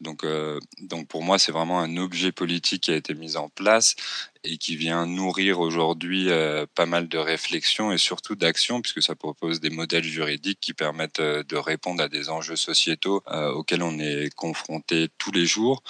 Donc, 0.00 0.24
euh, 0.24 0.60
donc 0.82 1.08
pour 1.08 1.22
moi, 1.22 1.38
c'est 1.38 1.52
vraiment 1.52 1.80
un 1.80 1.96
objet 1.96 2.32
politique 2.32 2.82
qui 2.84 2.90
a 2.90 2.96
été 2.96 3.14
mis 3.14 3.36
en 3.36 3.48
place 3.48 3.96
et 4.44 4.58
qui 4.58 4.76
vient 4.76 5.06
nourrir 5.06 5.58
aujourd'hui 5.60 6.28
euh, 6.28 6.66
pas 6.74 6.86
mal 6.86 7.08
de 7.08 7.18
réflexions 7.18 7.92
et 7.92 7.98
surtout 7.98 8.36
d'actions, 8.36 8.82
puisque 8.82 9.02
ça 9.02 9.14
propose 9.14 9.60
des 9.60 9.70
modèles 9.70 10.04
juridiques 10.04 10.60
qui 10.60 10.74
permettent 10.74 11.20
euh, 11.20 11.42
de 11.44 11.56
répondre 11.56 12.02
à 12.02 12.08
des 12.08 12.28
enjeux 12.28 12.56
sociétaux 12.56 13.22
auxquels 13.26 13.82
on 13.82 13.98
est 13.98 14.32
confronté 14.34 15.08
tous 15.18 15.32
les 15.32 15.46
jours. 15.46 15.82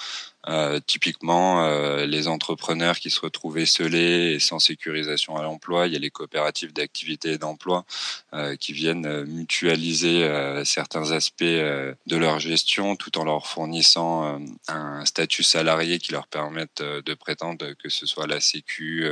Euh, 0.47 0.79
typiquement, 0.85 1.63
euh, 1.63 2.05
les 2.05 2.27
entrepreneurs 2.27 2.99
qui 2.99 3.09
se 3.09 3.19
retrouvaient 3.19 3.63
esselés 3.63 4.33
et 4.33 4.39
sans 4.39 4.59
sécurisation 4.59 5.35
à 5.35 5.43
l'emploi, 5.43 5.87
il 5.87 5.93
y 5.93 5.95
a 5.95 5.99
les 5.99 6.09
coopératives 6.09 6.73
d'activité 6.73 7.33
et 7.33 7.37
d'emploi 7.37 7.85
euh, 8.33 8.55
qui 8.55 8.73
viennent 8.73 9.23
mutualiser 9.25 10.27
certains 10.63 11.11
aspects 11.11 11.43
de 11.43 12.15
leur 12.17 12.39
gestion 12.39 12.95
tout 12.95 13.17
en 13.17 13.23
leur 13.23 13.47
fournissant 13.47 14.39
un 14.67 15.05
statut 15.05 15.43
salarié 15.43 15.99
qui 15.99 16.11
leur 16.11 16.27
permette 16.27 16.81
de 16.81 17.13
prétendre 17.13 17.73
que 17.73 17.89
ce 17.89 18.05
soit 18.05 18.27
la 18.27 18.39
Sécu, 18.39 19.05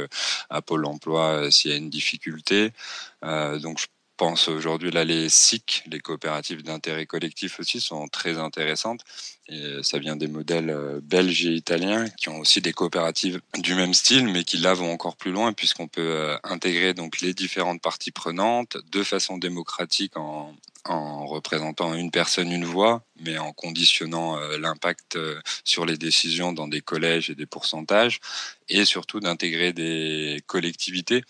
à 0.49 0.61
Pôle 0.61 0.85
Emploi 0.85 1.51
s'il 1.51 1.71
y 1.71 1.73
a 1.73 1.77
une 1.77 1.89
difficulté. 1.89 2.71
donc 3.21 3.79
je 3.79 3.87
pense 4.17 4.47
aujourd'hui. 4.47 4.91
Là 4.91 5.03
les 5.03 5.29
SIC, 5.29 5.83
les 5.87 5.99
coopératives 5.99 6.63
d'intérêt 6.63 7.05
collectif 7.05 7.59
aussi 7.59 7.79
sont 7.79 8.07
très 8.07 8.37
intéressantes. 8.37 9.01
Et 9.47 9.83
ça 9.83 9.99
vient 9.99 10.15
des 10.15 10.27
modèles 10.27 10.71
euh, 10.71 10.99
belges 11.03 11.45
et 11.45 11.53
italiens 11.53 12.09
qui 12.17 12.29
ont 12.29 12.39
aussi 12.39 12.61
des 12.61 12.73
coopératives 12.73 13.41
du 13.59 13.75
même 13.75 13.93
style 13.93 14.27
mais 14.27 14.43
qui 14.43 14.57
là 14.57 14.73
vont 14.73 14.91
encore 14.91 15.17
plus 15.17 15.31
loin 15.31 15.53
puisqu'on 15.53 15.87
peut 15.87 16.01
euh, 16.01 16.35
intégrer 16.43 16.95
donc 16.95 17.21
les 17.21 17.35
différentes 17.35 17.79
parties 17.79 18.09
prenantes 18.09 18.77
de 18.91 19.03
façon 19.03 19.37
démocratique 19.37 20.17
en, 20.17 20.55
en 20.85 21.27
représentant 21.27 21.93
une 21.93 22.09
personne, 22.09 22.51
une 22.51 22.65
voix, 22.65 23.03
mais 23.19 23.37
en 23.37 23.53
conditionnant 23.53 24.39
euh, 24.39 24.57
l'impact 24.57 25.17
sur 25.63 25.85
les 25.85 25.97
décisions 25.97 26.51
dans 26.51 26.67
des 26.67 26.81
collèges 26.81 27.29
et 27.29 27.35
des 27.35 27.45
pourcentages, 27.45 28.19
et 28.67 28.83
surtout 28.85 29.19
d'intégrer 29.19 29.73
des 29.73 30.41
collectivités 30.47 31.23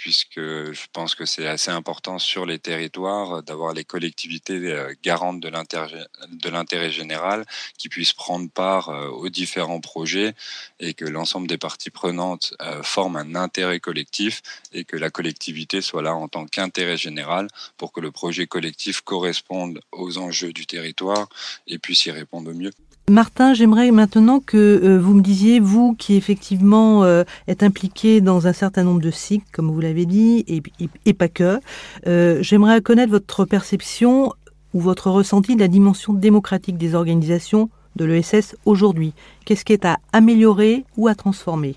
puisque 0.00 0.40
je 0.40 0.86
pense 0.94 1.14
que 1.14 1.26
c'est 1.26 1.46
assez 1.46 1.70
important 1.70 2.18
sur 2.18 2.46
les 2.46 2.58
territoires 2.58 3.42
d'avoir 3.42 3.74
les 3.74 3.84
collectivités 3.84 4.72
euh, 4.72 4.94
garantes 5.02 5.40
de 5.40 6.48
l'intérêt 6.48 6.90
général 6.90 7.44
qui 7.76 7.90
puissent 7.90 8.14
prendre 8.14 8.48
part 8.50 8.88
euh, 8.88 9.08
aux 9.08 9.28
différents 9.28 9.82
projets 9.82 10.32
et 10.78 10.94
que 10.94 11.04
l'ensemble 11.04 11.46
des 11.46 11.58
parties 11.58 11.90
prenantes 11.90 12.54
euh, 12.62 12.82
forment 12.82 13.16
un 13.16 13.34
intérêt 13.34 13.78
collectif 13.78 14.40
et 14.72 14.84
que 14.84 14.96
la 14.96 15.10
collectivité 15.10 15.82
soit 15.82 16.00
là 16.00 16.14
en 16.14 16.28
tant 16.28 16.46
qu'intérêt 16.46 16.96
général 16.96 17.48
pour 17.76 17.92
que 17.92 18.00
le 18.00 18.10
projet 18.10 18.46
collectif 18.46 19.02
corresponde 19.02 19.82
aux 19.92 20.16
enjeux 20.16 20.54
du 20.54 20.64
territoire 20.64 21.28
et 21.66 21.78
puisse 21.78 22.06
y 22.06 22.10
répondre 22.10 22.50
au 22.50 22.54
mieux. 22.54 22.72
Martin, 23.08 23.54
j'aimerais 23.54 23.90
maintenant 23.90 24.38
que 24.38 24.56
euh, 24.56 24.98
vous 24.98 25.14
me 25.14 25.22
disiez, 25.22 25.58
vous 25.58 25.94
qui 25.94 26.14
effectivement 26.14 27.02
euh, 27.02 27.24
êtes 27.48 27.62
impliqué 27.62 28.20
dans 28.20 28.46
un 28.46 28.52
certain 28.52 28.84
nombre 28.84 29.00
de 29.00 29.10
cycles, 29.10 29.46
comme 29.52 29.70
vous 29.70 29.80
l'avez 29.80 30.06
dit, 30.06 30.44
et, 30.46 31.12
pas 31.12 31.28
que, 31.28 31.60
euh, 32.06 32.38
j'aimerais 32.40 32.80
connaître 32.80 33.10
votre 33.10 33.44
perception 33.44 34.32
ou 34.74 34.80
votre 34.80 35.10
ressenti 35.10 35.56
de 35.56 35.60
la 35.60 35.68
dimension 35.68 36.12
démocratique 36.12 36.78
des 36.78 36.94
organisations 36.94 37.68
de 37.96 38.04
l'ESS 38.04 38.54
aujourd'hui. 38.64 39.12
Qu'est-ce 39.44 39.64
qui 39.64 39.72
est 39.72 39.84
à 39.84 39.98
améliorer 40.12 40.84
ou 40.96 41.08
à 41.08 41.16
transformer? 41.16 41.74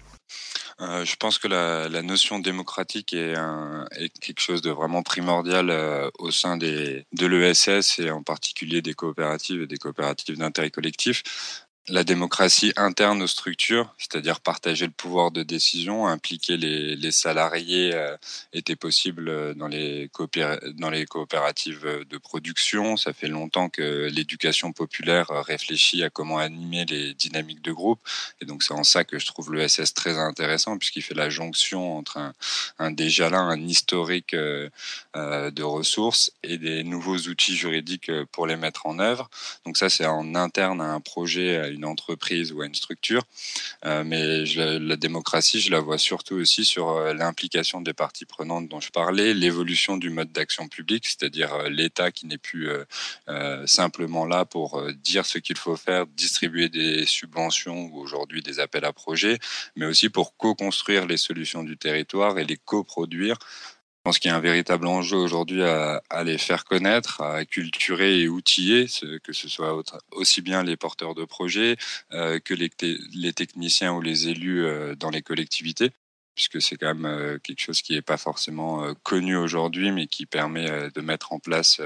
Euh, 0.82 1.06
je 1.06 1.15
pense 1.15 1.38
que 1.38 1.48
la, 1.48 2.01
notion 2.01 2.39
démocratique 2.39 3.13
est, 3.13 3.36
quelque 4.20 4.39
chose 4.39 4.62
de 4.62 4.72
vraiment 4.72 5.03
primordial 5.03 5.70
euh, 5.70 6.10
au 6.20 6.32
sein 6.32 6.58
de 6.58 7.03
l'ESS 7.25 8.00
et 8.00 8.10
en 8.10 8.24
particulier 8.24 8.82
des 8.82 8.94
coopératives 8.94 9.62
et 9.62 9.68
des 9.68 9.77
coopératives 9.77 10.38
d'intérêt 10.38 10.72
collectif 10.72 11.62
la 11.90 12.06
démocratie 12.06 12.72
interne 12.78 13.22
aux 13.22 13.28
structures, 13.28 13.94
c'est-à-dire 13.98 14.40
partager 14.40 14.86
le 14.86 14.94
pouvoir 14.94 15.32
de 15.32 15.44
décision, 15.44 16.08
impliquer 16.08 16.56
les, 16.56 17.12
salariés 17.12 17.92
euh, 17.94 18.16
était 18.54 18.78
possible 18.78 19.28
euh, 19.28 19.54
dans 19.54 19.68
les, 19.68 20.10
coopératives 20.13 22.06
de 22.10 22.18
production. 22.18 22.96
Ça 22.96 23.12
fait 23.12 23.28
longtemps 23.28 23.68
que 23.68 24.10
l'éducation 24.10 24.72
populaire 24.72 25.28
réfléchit 25.28 26.04
à 26.04 26.10
comment 26.10 26.38
animer 26.38 26.86
les 26.86 27.13
dynamiques 27.13 27.62
de 27.62 27.74
groupe. 27.74 28.00
Et 28.40 28.46
donc 28.46 28.63
c'est 28.63 28.74
en 28.74 28.86
ça 28.86 29.04
que 29.04 29.20
je 29.20 29.25
trouve 29.25 29.54
l'ESS 29.54 29.94
très 29.94 30.18
intéressant, 30.18 30.78
puisqu'il 30.78 31.02
fait 31.02 31.13
la 31.13 31.30
jonction 31.30 31.98
entre 31.98 32.18
un, 32.18 32.34
un 32.80 32.92
déjà 32.92 33.30
là, 33.30 33.40
un 33.40 33.68
historique 33.68 34.34
euh, 34.34 34.70
de 35.13 35.63
ressources 35.63 36.32
et 36.44 36.58
des 36.58 36.84
nouveaux 36.84 37.18
outils 37.18 37.58
juridiques 37.58 38.10
pour 38.32 38.48
les 38.48 38.56
mettre 38.56 38.86
en 38.86 39.00
œuvre. 39.00 39.30
Donc 39.66 39.75
ça, 39.75 39.90
c'est 39.90 40.06
en 40.06 40.34
interne 40.36 40.80
à 40.80 40.94
un 40.94 41.02
projet 41.02 41.73
une 41.74 41.86
entreprise 41.86 42.51
ou 42.51 42.62
à 42.62 42.65
une 42.65 42.75
structure. 42.75 43.24
Euh, 43.86 44.03
mais 44.06 44.46
la 44.80 44.96
démocratie, 44.96 45.60
je 45.60 45.72
la 45.72 45.80
vois 45.80 45.98
surtout 45.98 46.36
aussi 46.36 46.65
sur 46.65 46.89
euh, 46.89 47.13
l'implication 47.13 47.82
des 47.82 47.94
parties 47.94 48.25
prenantes 48.25 48.70
dont 48.70 48.80
je 48.80 48.92
parlais, 48.92 49.34
l'évolution 49.34 49.98
du 49.98 50.10
mode 50.10 50.32
d'action 50.32 50.68
publique, 50.68 51.06
c'est-à-dire 51.08 51.53
euh, 51.53 51.70
l'État 51.70 52.12
qui 52.12 52.25
n'est 52.25 52.38
plus 52.38 52.70
simplement 53.65 54.25
là 54.25 54.46
pour 54.46 54.82
dire 54.94 55.25
ce 55.25 55.38
qu'il 55.38 55.58
faut 55.58 55.75
faire, 55.75 56.06
distribuer 56.08 56.70
des 56.70 57.06
subventions 57.06 57.86
ou 57.86 58.00
aujourd'hui 58.00 58.42
des 58.42 58.60
appels 58.60 58.86
à 58.86 58.94
projets, 58.94 59.39
mais 59.75 59.86
aussi 59.86 60.10
pour 60.10 60.38
co-construire 60.38 61.06
les 61.06 61.18
solutions 61.18 61.63
du 61.63 61.77
territoire 61.77 62.38
et 62.39 62.46
les 62.46 62.58
coproduire 62.58 63.38
je 64.03 64.10
pense 64.10 64.19
qu'il 64.19 64.31
y 64.31 64.33
a 64.33 64.36
un 64.36 64.41
véritable 64.41 64.86
enjeu 64.86 65.15
aujourd'hui 65.15 65.63
à, 65.63 66.01
les 66.25 66.38
faire 66.38 66.65
connaître, 66.65 67.22
à 67.22 67.45
culturer 67.45 68.19
et 68.19 68.27
outiller, 68.27 68.86
que 69.24 69.31
ce 69.31 69.48
soit 69.48 69.81
aussi 70.12 70.41
bien 70.41 70.62
les 70.62 70.75
porteurs 70.75 71.15
de 71.15 71.24
projets 71.24 71.77
euh, 72.12 72.38
que 72.43 72.53
les, 72.53 72.69
les, 73.13 73.31
techniciens 73.31 73.93
ou 73.93 74.01
les 74.01 74.27
élus 74.27 74.65
euh, 74.65 74.93
dans 74.95 75.10
les 75.10 75.22
collectivités 75.22 75.91
puisque 76.36 76.62
c'est 76.62 76.78
quand 76.78 76.94
même 76.94 77.06
euh, 77.06 77.38
quelque 77.38 77.62
chose 77.62 77.82
qui 77.82 77.94
n'est 77.94 78.02
pas 78.02 78.18
forcément 78.18 78.84
euh, 78.84 78.94
connu 79.04 79.36
aujourd'hui, 79.36 79.92
mais 79.92 80.08
qui 80.08 80.25
permet 80.25 80.70
euh, 80.70 80.90
de 80.94 81.02
mettre 81.02 81.34
en 81.34 81.40
place 81.40 81.82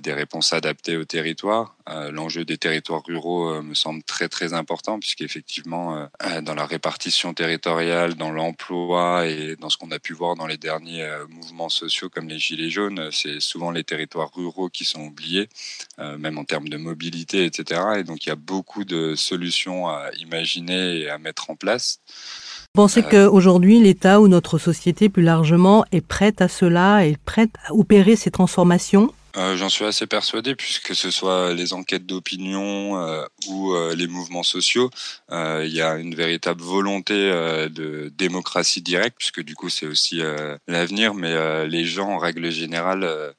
des 0.00 0.12
réponses 0.12 0.52
adaptées 0.52 0.96
au 0.96 1.04
territoire. 1.04 1.76
L'enjeu 1.86 2.44
des 2.44 2.56
territoires 2.56 3.02
ruraux 3.04 3.62
me 3.62 3.74
semble 3.74 4.02
très 4.02 4.28
très 4.28 4.52
important, 4.52 4.98
puisqu'effectivement, 4.98 6.08
dans 6.42 6.54
la 6.54 6.66
répartition 6.66 7.34
territoriale, 7.34 8.14
dans 8.14 8.30
l'emploi 8.30 9.26
et 9.26 9.56
dans 9.56 9.68
ce 9.68 9.76
qu'on 9.76 9.90
a 9.90 9.98
pu 9.98 10.12
voir 10.12 10.34
dans 10.34 10.46
les 10.46 10.56
derniers 10.56 11.06
mouvements 11.28 11.68
sociaux 11.68 12.08
comme 12.08 12.28
les 12.28 12.38
Gilets 12.38 12.70
jaunes, 12.70 13.10
c'est 13.12 13.40
souvent 13.40 13.70
les 13.70 13.84
territoires 13.84 14.32
ruraux 14.34 14.70
qui 14.70 14.84
sont 14.84 15.02
oubliés, 15.02 15.48
même 15.98 16.38
en 16.38 16.44
termes 16.44 16.68
de 16.68 16.76
mobilité, 16.76 17.44
etc. 17.44 17.80
Et 17.98 18.04
donc 18.04 18.24
il 18.24 18.28
y 18.30 18.32
a 18.32 18.36
beaucoup 18.36 18.84
de 18.84 19.14
solutions 19.14 19.88
à 19.88 20.10
imaginer 20.18 21.00
et 21.00 21.10
à 21.10 21.18
mettre 21.18 21.50
en 21.50 21.56
place. 21.56 22.00
Pensez 22.76 23.04
qu'aujourd'hui, 23.04 23.78
l'État 23.78 24.20
ou 24.20 24.26
notre 24.26 24.58
société 24.58 25.08
plus 25.08 25.22
largement 25.22 25.84
est 25.92 26.00
prête 26.00 26.40
à 26.40 26.48
cela, 26.48 27.06
est 27.06 27.16
prête 27.18 27.52
à 27.68 27.72
opérer 27.72 28.16
ces 28.16 28.32
transformations? 28.32 29.12
Euh, 29.36 29.56
J'en 29.56 29.68
suis 29.68 29.84
assez 29.84 30.06
persuadé, 30.06 30.54
puisque 30.54 30.94
ce 30.94 31.10
soit 31.10 31.54
les 31.54 31.72
enquêtes 31.72 32.06
d'opinion 32.06 32.98
euh, 32.98 33.26
ou 33.48 33.72
euh, 33.72 33.94
les 33.94 34.06
mouvements 34.06 34.42
sociaux, 34.42 34.90
il 35.30 35.72
y 35.72 35.80
a 35.80 35.96
une 35.96 36.14
véritable 36.14 36.62
volonté 36.62 37.14
de 37.14 38.12
démocratie 38.16 38.82
directe, 38.82 39.16
puisque 39.18 39.42
du 39.42 39.54
coup 39.54 39.68
c'est 39.68 39.86
aussi 39.86 40.20
l'avenir, 40.68 41.14
mais 41.14 41.66
les 41.66 41.84
gens 41.84 42.10
en 42.10 42.18
règle 42.18 42.50
générale 42.50 43.34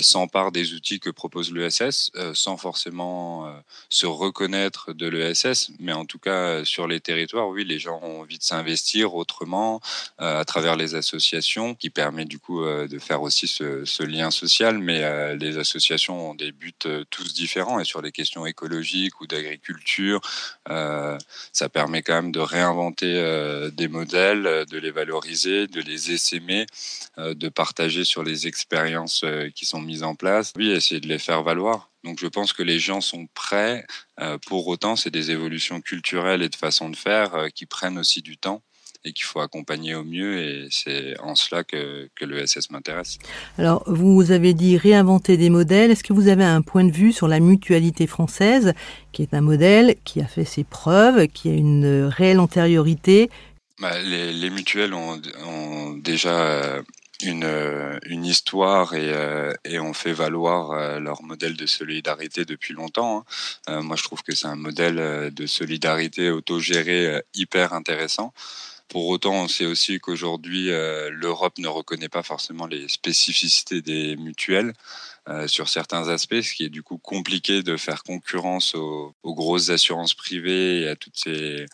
s'emparent 0.00 0.52
des 0.52 0.74
outils 0.74 1.00
que 1.00 1.08
propose 1.08 1.52
l'ESS, 1.52 2.10
sans 2.34 2.56
forcément 2.56 3.50
se 3.88 4.06
reconnaître 4.06 4.92
de 4.92 5.08
l'ESS, 5.08 5.70
mais 5.78 5.92
en 5.92 6.04
tout 6.04 6.18
cas 6.18 6.64
sur 6.64 6.86
les 6.86 7.00
territoires, 7.00 7.48
oui, 7.48 7.64
les 7.64 7.78
gens 7.78 8.00
ont 8.02 8.20
envie 8.20 8.38
de 8.38 8.42
s'investir 8.42 9.14
autrement 9.14 9.80
à 10.18 10.44
travers 10.44 10.76
les 10.76 10.94
associations, 10.94 11.74
qui 11.74 11.88
permet 11.90 12.26
du 12.26 12.38
coup 12.38 12.64
de 12.64 12.98
faire 12.98 13.22
aussi 13.22 13.46
ce, 13.46 13.84
ce 13.84 14.02
lien 14.02 14.30
social, 14.30 14.78
mais 14.78 15.00
les 15.36 15.58
associations 15.58 16.30
ont 16.30 16.34
des 16.34 16.52
buts 16.52 16.72
euh, 16.86 17.04
tous 17.10 17.34
différents 17.34 17.80
et 17.80 17.84
sur 17.84 18.02
les 18.02 18.12
questions 18.12 18.46
écologiques 18.46 19.20
ou 19.20 19.26
d'agriculture, 19.26 20.20
euh, 20.68 21.18
ça 21.52 21.68
permet 21.68 22.02
quand 22.02 22.14
même 22.14 22.32
de 22.32 22.40
réinventer 22.40 23.14
euh, 23.16 23.70
des 23.70 23.88
modèles, 23.88 24.64
de 24.70 24.78
les 24.78 24.90
valoriser, 24.90 25.66
de 25.66 25.80
les 25.80 26.12
essaimer, 26.12 26.66
de 27.16 27.48
partager 27.48 28.04
sur 28.04 28.22
les 28.22 28.46
expériences 28.46 29.24
qui 29.54 29.66
sont 29.66 29.80
mises 29.80 30.02
en 30.02 30.14
place, 30.14 30.52
oui, 30.56 30.70
essayer 30.70 31.00
de 31.00 31.08
les 31.08 31.18
faire 31.18 31.42
valoir. 31.42 31.90
Donc 32.04 32.18
je 32.20 32.26
pense 32.26 32.52
que 32.52 32.62
les 32.62 32.78
gens 32.78 33.00
sont 33.00 33.26
prêts. 33.34 33.84
pour 34.46 34.66
autant, 34.68 34.96
c'est 34.96 35.10
des 35.10 35.30
évolutions 35.30 35.80
culturelles 35.80 36.42
et 36.42 36.48
de 36.48 36.56
façon 36.56 36.88
de 36.88 36.96
faire 36.96 37.48
qui 37.54 37.66
prennent 37.66 37.98
aussi 37.98 38.22
du 38.22 38.38
temps. 38.38 38.62
Et 39.04 39.12
qu'il 39.12 39.24
faut 39.24 39.40
accompagner 39.40 39.94
au 39.94 40.04
mieux. 40.04 40.38
Et 40.38 40.68
c'est 40.70 41.18
en 41.20 41.34
cela 41.34 41.64
que, 41.64 42.08
que 42.14 42.24
l'ESS 42.24 42.70
m'intéresse. 42.70 43.18
Alors, 43.58 43.82
vous 43.86 44.30
avez 44.32 44.54
dit 44.54 44.76
réinventer 44.76 45.36
des 45.36 45.50
modèles. 45.50 45.90
Est-ce 45.90 46.04
que 46.04 46.12
vous 46.12 46.28
avez 46.28 46.44
un 46.44 46.62
point 46.62 46.84
de 46.84 46.92
vue 46.92 47.12
sur 47.12 47.28
la 47.28 47.40
mutualité 47.40 48.06
française, 48.06 48.74
qui 49.12 49.22
est 49.22 49.34
un 49.34 49.40
modèle 49.40 49.96
qui 50.04 50.20
a 50.20 50.26
fait 50.26 50.44
ses 50.44 50.64
preuves, 50.64 51.28
qui 51.28 51.48
a 51.48 51.52
une 51.52 52.04
réelle 52.04 52.40
antériorité? 52.40 53.30
Bah, 53.80 53.98
les, 54.02 54.34
les, 54.34 54.50
mutuelles 54.50 54.92
ont, 54.92 55.18
ont 55.46 55.92
déjà 55.92 56.38
euh, 56.38 56.82
une, 57.22 57.44
euh, 57.44 57.98
une 58.04 58.26
histoire 58.26 58.92
et, 58.92 59.10
euh, 59.10 59.54
et 59.64 59.80
on 59.80 59.94
fait 59.94 60.12
valoir 60.12 61.00
leur 61.00 61.22
modèle 61.22 61.56
de 61.56 61.64
solidarité 61.64 62.44
depuis 62.44 62.74
longtemps. 62.74 63.24
Hein. 63.66 63.80
moi, 63.80 63.96
je 63.96 64.02
trouve 64.02 64.22
que 64.22 64.34
c'est 64.34 64.48
un 64.48 64.56
modèle 64.56 65.32
de 65.32 65.46
solidarité 65.46 66.30
autogéré 66.30 67.22
hyper 67.32 67.72
intéressant. 67.72 68.34
Pour 68.90 69.06
autant, 69.06 69.44
on 69.44 69.48
sait 69.48 69.66
aussi 69.66 70.00
qu'aujourd'hui, 70.00 70.70
euh, 70.70 71.10
l'Europe 71.10 71.58
ne 71.58 71.68
reconnaît 71.68 72.08
pas 72.08 72.24
forcément 72.24 72.66
les 72.66 72.88
spécificités 72.88 73.82
des 73.82 74.16
mutuelles 74.16 74.72
euh, 75.28 75.46
sur 75.46 75.68
certains 75.68 76.08
aspects, 76.08 76.40
ce 76.40 76.52
qui 76.52 76.64
est 76.64 76.70
du 76.70 76.82
coup 76.82 76.98
compliqué 76.98 77.62
de 77.62 77.76
faire 77.76 78.02
concurrence 78.02 78.74
aux, 78.74 79.14
aux 79.22 79.34
grosses 79.36 79.70
assurances 79.70 80.14
privées 80.14 80.80
et 80.80 80.88
à 80.88 80.96
toutes 80.96 81.16
ces 81.16 81.66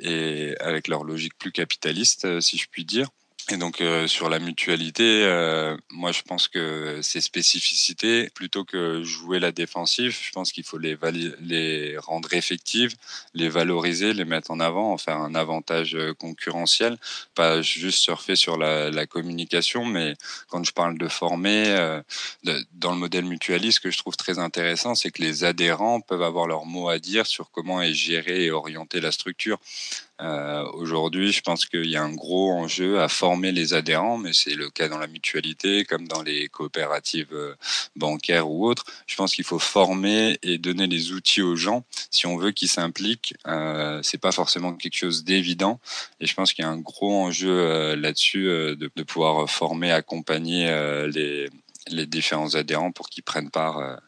et 0.00 0.56
avec 0.60 0.88
leur 0.88 1.04
logique 1.04 1.38
plus 1.38 1.52
capitaliste, 1.52 2.24
euh, 2.24 2.40
si 2.40 2.58
je 2.58 2.66
puis 2.68 2.84
dire. 2.84 3.08
Et 3.52 3.56
donc 3.56 3.80
euh, 3.80 4.06
sur 4.06 4.28
la 4.28 4.38
mutualité, 4.38 5.24
euh, 5.24 5.76
moi 5.90 6.12
je 6.12 6.22
pense 6.22 6.46
que 6.46 7.00
ces 7.02 7.20
spécificités, 7.20 8.30
plutôt 8.30 8.64
que 8.64 9.02
jouer 9.02 9.40
la 9.40 9.50
défensive, 9.50 10.16
je 10.22 10.30
pense 10.30 10.52
qu'il 10.52 10.62
faut 10.62 10.78
les, 10.78 10.96
les 11.40 11.98
rendre 11.98 12.32
effectives, 12.32 12.94
les 13.34 13.48
valoriser, 13.48 14.12
les 14.12 14.24
mettre 14.24 14.52
en 14.52 14.60
avant, 14.60 14.92
en 14.92 14.98
faire 14.98 15.16
un 15.16 15.34
avantage 15.34 15.96
euh, 15.96 16.14
concurrentiel, 16.14 16.96
pas 17.34 17.60
juste 17.60 17.98
surfer 17.98 18.36
sur 18.36 18.56
la, 18.56 18.88
la 18.90 19.06
communication, 19.06 19.84
mais 19.84 20.14
quand 20.48 20.62
je 20.62 20.72
parle 20.72 20.96
de 20.96 21.08
former, 21.08 21.66
euh, 21.66 22.00
dans 22.74 22.92
le 22.92 22.98
modèle 22.98 23.24
mutualiste, 23.24 23.78
ce 23.78 23.80
que 23.80 23.90
je 23.90 23.98
trouve 23.98 24.16
très 24.16 24.38
intéressant, 24.38 24.94
c'est 24.94 25.10
que 25.10 25.22
les 25.22 25.42
adhérents 25.42 26.00
peuvent 26.00 26.22
avoir 26.22 26.46
leur 26.46 26.66
mot 26.66 26.88
à 26.88 27.00
dire 27.00 27.26
sur 27.26 27.50
comment 27.50 27.82
est 27.82 27.94
gérée 27.94 28.44
et 28.44 28.50
orienter 28.52 29.00
la 29.00 29.10
structure. 29.10 29.58
Euh, 30.20 30.64
Aujourd'hui, 30.72 31.32
je 31.32 31.40
pense 31.40 31.66
qu'il 31.66 31.86
y 31.86 31.96
a 31.96 32.02
un 32.02 32.14
gros 32.14 32.52
enjeu 32.52 33.00
à 33.00 33.08
former 33.08 33.52
les 33.52 33.74
adhérents, 33.74 34.18
mais 34.18 34.32
c'est 34.32 34.54
le 34.54 34.70
cas 34.70 34.88
dans 34.88 34.98
la 34.98 35.06
mutualité 35.06 35.84
comme 35.84 36.06
dans 36.08 36.22
les 36.22 36.48
coopératives 36.48 37.32
euh, 37.32 37.54
bancaires 37.96 38.48
ou 38.48 38.66
autres. 38.66 38.84
Je 39.06 39.16
pense 39.16 39.34
qu'il 39.34 39.44
faut 39.44 39.58
former 39.58 40.38
et 40.42 40.58
donner 40.58 40.86
les 40.86 41.12
outils 41.12 41.42
aux 41.42 41.56
gens 41.56 41.84
si 42.10 42.26
on 42.26 42.36
veut 42.36 42.50
qu'ils 42.50 42.68
s'impliquent. 42.68 43.34
Euh, 43.46 44.00
c'est 44.02 44.18
pas 44.18 44.32
forcément 44.32 44.74
quelque 44.74 44.96
chose 44.96 45.24
d'évident, 45.24 45.80
et 46.20 46.26
je 46.26 46.34
pense 46.34 46.52
qu'il 46.52 46.64
y 46.64 46.68
a 46.68 46.70
un 46.70 46.78
gros 46.78 47.12
enjeu 47.12 47.50
euh, 47.50 47.96
là-dessus 47.96 48.44
de, 48.44 48.90
de, 48.94 49.02
pouvoir 49.02 49.48
former, 49.48 49.92
accompagner 49.92 50.66
les, 51.12 51.48
les 51.88 52.06
différents 52.06 52.54
adhérents 52.54 52.92
pour 52.92 53.08
qu'ils 53.08 53.22
prennent 53.22 53.50
part 53.50 54.00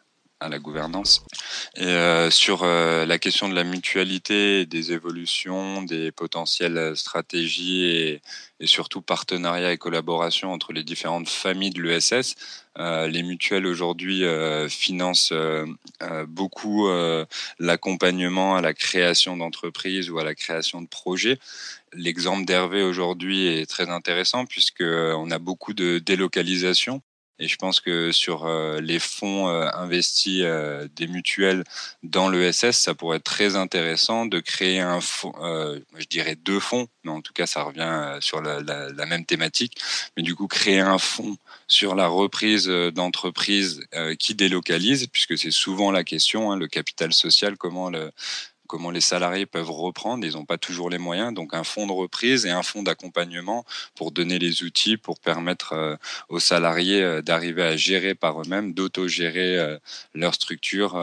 à 0.42 0.49
la 0.49 0.58
gouvernance. 0.58 1.25
Et 1.76 1.84
euh, 1.84 2.30
sur 2.30 2.62
euh, 2.64 3.06
la 3.06 3.18
question 3.18 3.49
de 3.49 3.54
la 3.54 3.64
mutualité, 3.64 4.66
des 4.66 4.92
évolutions, 4.92 5.82
des 5.82 6.11
potentielles 6.11 6.96
stratégies 6.96 7.84
et, 7.84 8.22
surtout 8.64 9.02
partenariats 9.02 9.72
et 9.72 9.78
collaboration 9.78 10.52
entre 10.52 10.72
les 10.72 10.84
différentes 10.84 11.28
familles 11.28 11.70
de 11.70 11.82
l'ESS, 11.82 12.37
euh, 12.78 13.08
les 13.08 13.25
mutuelles 13.25 13.66
aujourd'hui 13.66 14.22
financent 14.68 15.32
beaucoup 16.28 16.88
l'accompagnement 17.58 18.54
à 18.54 18.61
la 18.61 18.72
création 18.72 19.37
d'entreprises 19.37 20.11
ou 20.11 20.18
à 20.20 20.25
la 20.25 20.37
création 20.37 20.80
de 20.80 20.87
projets. 20.87 21.38
L'exemple 21.92 22.44
d'Hervé 22.44 22.84
aujourd'hui 22.84 23.49
est 23.49 23.66
très 23.66 23.90
intéressant 23.90 24.46
puisque 24.46 24.84
on 24.84 25.30
a 25.32 25.38
beaucoup 25.40 25.75
de 25.75 25.99
délocalisation 25.99 27.02
et 27.38 27.48
je 27.48 27.56
pense 27.56 27.80
que 27.80 28.12
sur 28.12 28.46
euh, 28.46 28.80
les 28.80 28.98
fonds 28.98 29.48
euh, 29.48 29.68
investis 29.74 30.42
euh, 30.44 30.86
des 30.94 31.08
mutuelles 31.08 31.64
dans 32.02 32.28
l'ESS, 32.28 32.72
ça 32.72 32.94
pourrait 32.94 33.16
être 33.16 33.24
très 33.24 33.57
intéressant 33.57 34.26
de 34.26 34.38
créer 34.38 34.80
un 34.80 35.00
fonds, 35.00 35.33
je 35.96 36.07
dirais 36.07 36.37
deux 36.37 36.61
fonds, 36.61 36.87
mais 37.04 37.11
en 37.11 37.20
tout 37.20 37.33
cas 37.33 37.46
ça 37.46 37.62
revient 37.62 38.18
sur 38.20 38.40
la, 38.42 39.07
même 39.07 39.24
thématique. 39.24 39.78
Mais 40.16 40.22
du 40.22 40.35
coup, 40.35 40.46
créer 40.46 40.80
un 40.80 40.98
fonds 40.98 41.37
sur 41.66 41.94
la 41.94 42.07
reprise 42.07 42.66
d'entreprises 42.68 43.80
qui 44.18 44.35
délocalisent, 44.35 45.07
puisque 45.09 45.38
c'est 45.38 45.50
souvent 45.50 45.90
la 45.90 46.04
question, 46.04 46.52
hein, 46.52 46.57
le 46.57 46.68
capital 46.68 47.12
social, 47.12 47.57
comment 47.57 47.90
le, 47.90 48.12
comment 48.72 48.90
les 48.90 49.02
salariés 49.02 49.44
peuvent 49.44 49.70
reprendre. 49.70 50.24
Ils 50.24 50.32
n'ont 50.32 50.46
pas 50.46 50.56
toujours 50.56 50.88
les 50.88 50.96
moyens. 50.96 51.35
Donc 51.35 51.52
un 51.52 51.62
fonds 51.62 51.87
de 51.87 51.92
reprise 51.92 52.46
et 52.46 52.50
un 52.50 52.62
fonds 52.62 52.82
d'accompagnement 52.82 53.66
pour 53.94 54.12
donner 54.12 54.38
les 54.38 54.62
outils 54.62 54.96
pour 54.96 55.20
permettre 55.20 55.74
euh, 55.74 55.96
aux 56.30 56.40
salariés 56.40 57.02
euh, 57.02 57.20
d'arriver 57.20 57.64
à 57.64 57.76
gérer 57.76 58.14
par 58.14 58.40
eux-mêmes, 58.40 58.72
d'autogérer 58.72 59.58
euh, 59.58 59.78
leur 60.14 60.32
structure 60.35 60.98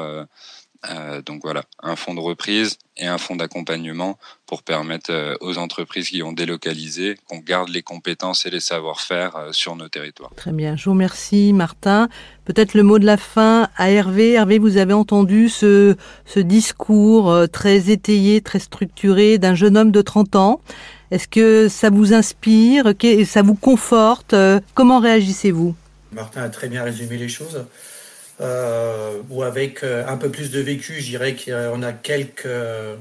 euh, 0.90 1.22
donc 1.22 1.42
voilà, 1.44 1.64
un 1.84 1.98
fonds 1.98 2.14
de 2.14 2.22
reprise 2.22 2.78
et 2.96 3.06
un 3.06 3.18
fonds 3.18 3.36
d'accompagnement 3.36 4.18
pour 4.46 4.64
permettre 4.64 5.12
euh, 5.12 5.36
aux 5.42 5.58
entreprises 5.58 6.08
qui 6.10 6.24
ont 6.24 6.32
délocalisé 6.32 7.18
qu'on 7.28 7.40
garde 7.40 7.68
les 7.68 7.82
compétences 7.82 8.46
et 8.46 8.50
les 8.50 8.62
savoir-faire 8.62 9.36
euh, 9.36 9.52
sur 9.52 9.76
nos 9.76 9.90
territoires. 9.90 10.32
Très 10.38 10.54
bien, 10.54 10.78
je 10.78 10.86
vous 10.86 10.92
remercie 10.92 11.52
Martin. 11.52 12.08
Peut-être 12.46 12.76
le 12.76 12.84
mot 12.84 12.98
de 12.98 13.06
la 13.06 13.18
fin 13.18 13.68
à 13.76 13.92
Hervé. 13.92 14.34
Hervé, 14.34 14.58
vous 14.58 14.78
avez 14.78 14.94
entendu 14.94 15.50
ce, 15.50 15.98
ce 16.26 16.40
discours 16.40 17.36
très 17.52 17.90
étayé, 17.90 18.40
très 18.40 18.60
structuré 18.60 19.38
d'un 19.38 19.56
jeune 19.56 19.76
homme 19.76 19.92
de 19.92 20.02
30 20.02 20.36
ans. 20.38 20.62
Est-ce 21.12 21.28
que 21.28 21.68
ça 21.68 21.90
vous 21.90 22.14
inspire, 22.14 22.94
ça 23.26 23.42
vous 23.42 23.56
conforte? 23.56 24.34
Comment 24.76 25.00
réagissez-vous? 25.00 25.76
Martin 26.14 26.44
a 26.44 26.50
très 26.50 26.70
bien 26.70 26.84
résumé 26.84 27.18
les 27.18 27.30
choses 27.30 27.66
euh, 28.42 29.22
ou 29.30 29.44
avec 29.44 29.84
euh, 29.84 30.08
un 30.08 30.16
peu 30.18 30.30
plus 30.30 30.50
de 30.50 30.60
vécu, 30.60 31.02
je 31.02 31.06
dirais 31.06 31.36
qu'on 31.36 31.84
a 31.84 31.94
quelques. 31.94 32.46
Euh, 32.46 32.96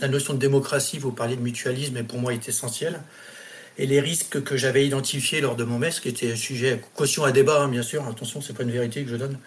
la 0.00 0.08
notion 0.08 0.34
de 0.34 0.38
démocratie, 0.38 0.98
vous 0.98 1.12
parlez 1.12 1.36
de 1.36 1.40
mutualisme, 1.40 1.96
et 1.96 2.02
pour 2.02 2.18
moi 2.18 2.32
est 2.32 2.48
essentielle. 2.48 3.00
Et 3.78 3.86
les 3.86 4.00
risques 4.00 4.42
que 4.42 4.56
j'avais 4.56 4.86
identifiés 4.86 5.40
lors 5.40 5.56
de 5.56 5.64
mon 5.64 5.78
MES, 5.78 5.90
qui 6.00 6.08
était 6.08 6.36
sujet 6.36 6.80
caution 6.94 7.24
à 7.24 7.32
débat, 7.32 7.62
hein, 7.62 7.68
bien 7.68 7.82
sûr, 7.82 8.06
attention, 8.06 8.40
c'est 8.40 8.52
pas 8.52 8.64
une 8.64 8.72
vérité 8.72 9.04
que 9.04 9.10
je 9.10 9.16
donne, 9.16 9.38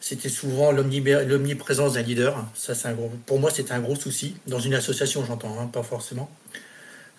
c'était 0.00 0.28
souvent 0.28 0.70
l'omniprésence 0.70 1.94
d'un 1.94 2.02
leader. 2.02 2.44
Ça, 2.54 2.74
un 2.88 2.94
pour 3.26 3.40
moi, 3.40 3.50
c'était 3.50 3.72
un 3.72 3.80
gros 3.80 3.96
souci. 3.96 4.36
Dans 4.46 4.60
une 4.60 4.74
association, 4.74 5.24
j'entends, 5.24 5.58
hein, 5.60 5.66
pas 5.66 5.82
forcément. 5.82 6.30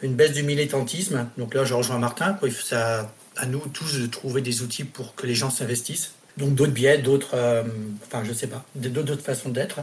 Une 0.02 0.14
baisse 0.14 0.34
du 0.34 0.44
militantisme. 0.44 1.28
Donc 1.38 1.56
là, 1.56 1.66
je 1.66 1.74
rejoins 1.74 1.98
Martin. 1.98 2.38
C'est 2.64 2.76
à 2.76 3.46
nous 3.48 3.60
tous 3.74 4.00
de 4.00 4.08
trouver 4.08 4.42
des 4.42 4.62
outils 4.62 4.84
pour 4.84 5.16
que 5.16 5.26
les 5.26 5.36
gens 5.36 5.50
s'investissent. 5.50 6.12
Donc 6.38 6.54
d'autres 6.54 6.72
biais, 6.72 6.98
d'autres, 6.98 7.36
euh, 7.36 7.64
enfin 8.06 8.24
je 8.26 8.34
sais 8.34 8.48
pas, 8.48 8.66
d'autres 8.76 9.24
façons 9.24 9.50
d'être. 9.50 9.80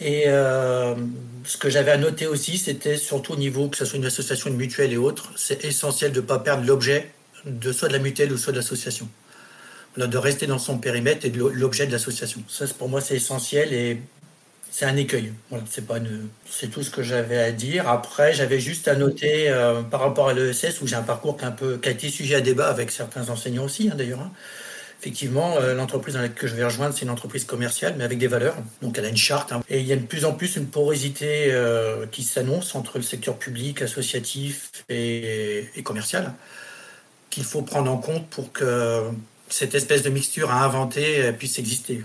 Et 0.00 0.24
euh, 0.26 0.94
ce 1.44 1.56
que 1.56 1.70
j'avais 1.70 1.90
à 1.90 1.96
noter 1.96 2.26
aussi, 2.26 2.56
c'était 2.58 2.96
surtout 2.96 3.32
au 3.32 3.36
niveau, 3.36 3.68
que 3.68 3.76
ce 3.76 3.84
soit 3.84 3.98
une 3.98 4.06
association, 4.06 4.50
une 4.50 4.56
mutuelle 4.56 4.92
et 4.92 4.96
autres, 4.96 5.32
c'est 5.36 5.64
essentiel 5.64 6.12
de 6.12 6.20
ne 6.20 6.26
pas 6.26 6.38
perdre 6.38 6.64
l'objet 6.64 7.10
de 7.46 7.72
soit 7.72 7.88
de 7.88 7.94
la 7.94 7.98
mutuelle 7.98 8.32
ou 8.32 8.36
soit 8.36 8.52
de 8.52 8.58
l'association. 8.58 9.08
de 9.96 10.18
rester 10.18 10.46
dans 10.46 10.58
son 10.58 10.78
périmètre 10.78 11.24
et 11.26 11.30
de 11.30 11.38
l'objet 11.38 11.86
de 11.86 11.92
l'association. 11.92 12.42
Ça, 12.48 12.66
pour 12.78 12.88
moi, 12.88 13.00
c'est 13.00 13.16
essentiel 13.16 13.72
et 13.72 14.00
c'est 14.70 14.84
un 14.84 14.96
écueil. 14.96 15.32
Voilà, 15.50 15.64
c'est 15.68 15.86
pas 15.86 15.98
une... 15.98 16.28
c'est 16.48 16.68
tout 16.68 16.82
ce 16.84 16.90
que 16.90 17.02
j'avais 17.02 17.38
à 17.38 17.50
dire. 17.52 17.88
Après, 17.88 18.32
j'avais 18.32 18.60
juste 18.60 18.86
à 18.88 18.94
noter 18.94 19.48
euh, 19.50 19.82
par 19.82 20.00
rapport 20.00 20.28
à 20.28 20.34
l'ESS 20.34 20.80
où 20.82 20.86
j'ai 20.86 20.96
un 20.96 21.02
parcours 21.02 21.36
qui, 21.36 21.44
un 21.44 21.50
peu, 21.50 21.78
qui 21.78 21.88
a 21.88 21.92
été 21.92 22.10
sujet 22.10 22.36
à 22.36 22.40
débat 22.40 22.68
avec 22.68 22.90
certains 22.92 23.28
enseignants 23.30 23.64
aussi, 23.64 23.90
hein, 23.90 23.96
d'ailleurs. 23.96 24.20
Hein 24.20 24.32
effectivement, 25.00 25.56
euh, 25.56 25.74
l'entreprise 25.74 26.14
dans 26.14 26.20
laquelle 26.20 26.48
je 26.48 26.54
vais 26.54 26.64
rejoindre, 26.64 26.94
c'est 26.94 27.02
une 27.02 27.10
entreprise 27.10 27.44
commerciale, 27.44 27.94
mais 27.96 28.04
avec 28.04 28.18
des 28.18 28.26
valeurs. 28.26 28.56
Donc 28.82 28.98
elle 28.98 29.04
a 29.04 29.08
une 29.08 29.16
charte. 29.16 29.52
Hein. 29.52 29.62
Et 29.68 29.80
il 29.80 29.86
y 29.86 29.92
a 29.92 29.96
de 29.96 30.04
plus 30.04 30.24
en 30.24 30.32
plus 30.32 30.56
une 30.56 30.66
porosité 30.66 31.52
euh, 31.52 32.06
qui 32.06 32.22
s'annonce 32.24 32.74
entre 32.74 32.98
le 32.98 33.02
secteur 33.02 33.36
public, 33.36 33.82
associatif 33.82 34.70
et, 34.88 35.68
commercial, 35.84 36.34
qu'il 37.30 37.44
faut 37.44 37.62
prendre 37.62 37.90
en 37.90 37.98
compte 37.98 38.28
pour 38.28 38.52
que 38.52 39.04
cette 39.48 39.74
espèce 39.74 40.02
de 40.02 40.10
mixture 40.10 40.50
à 40.50 40.64
inventer 40.64 41.22
euh, 41.22 41.32
puisse 41.32 41.58
exister. 41.58 42.04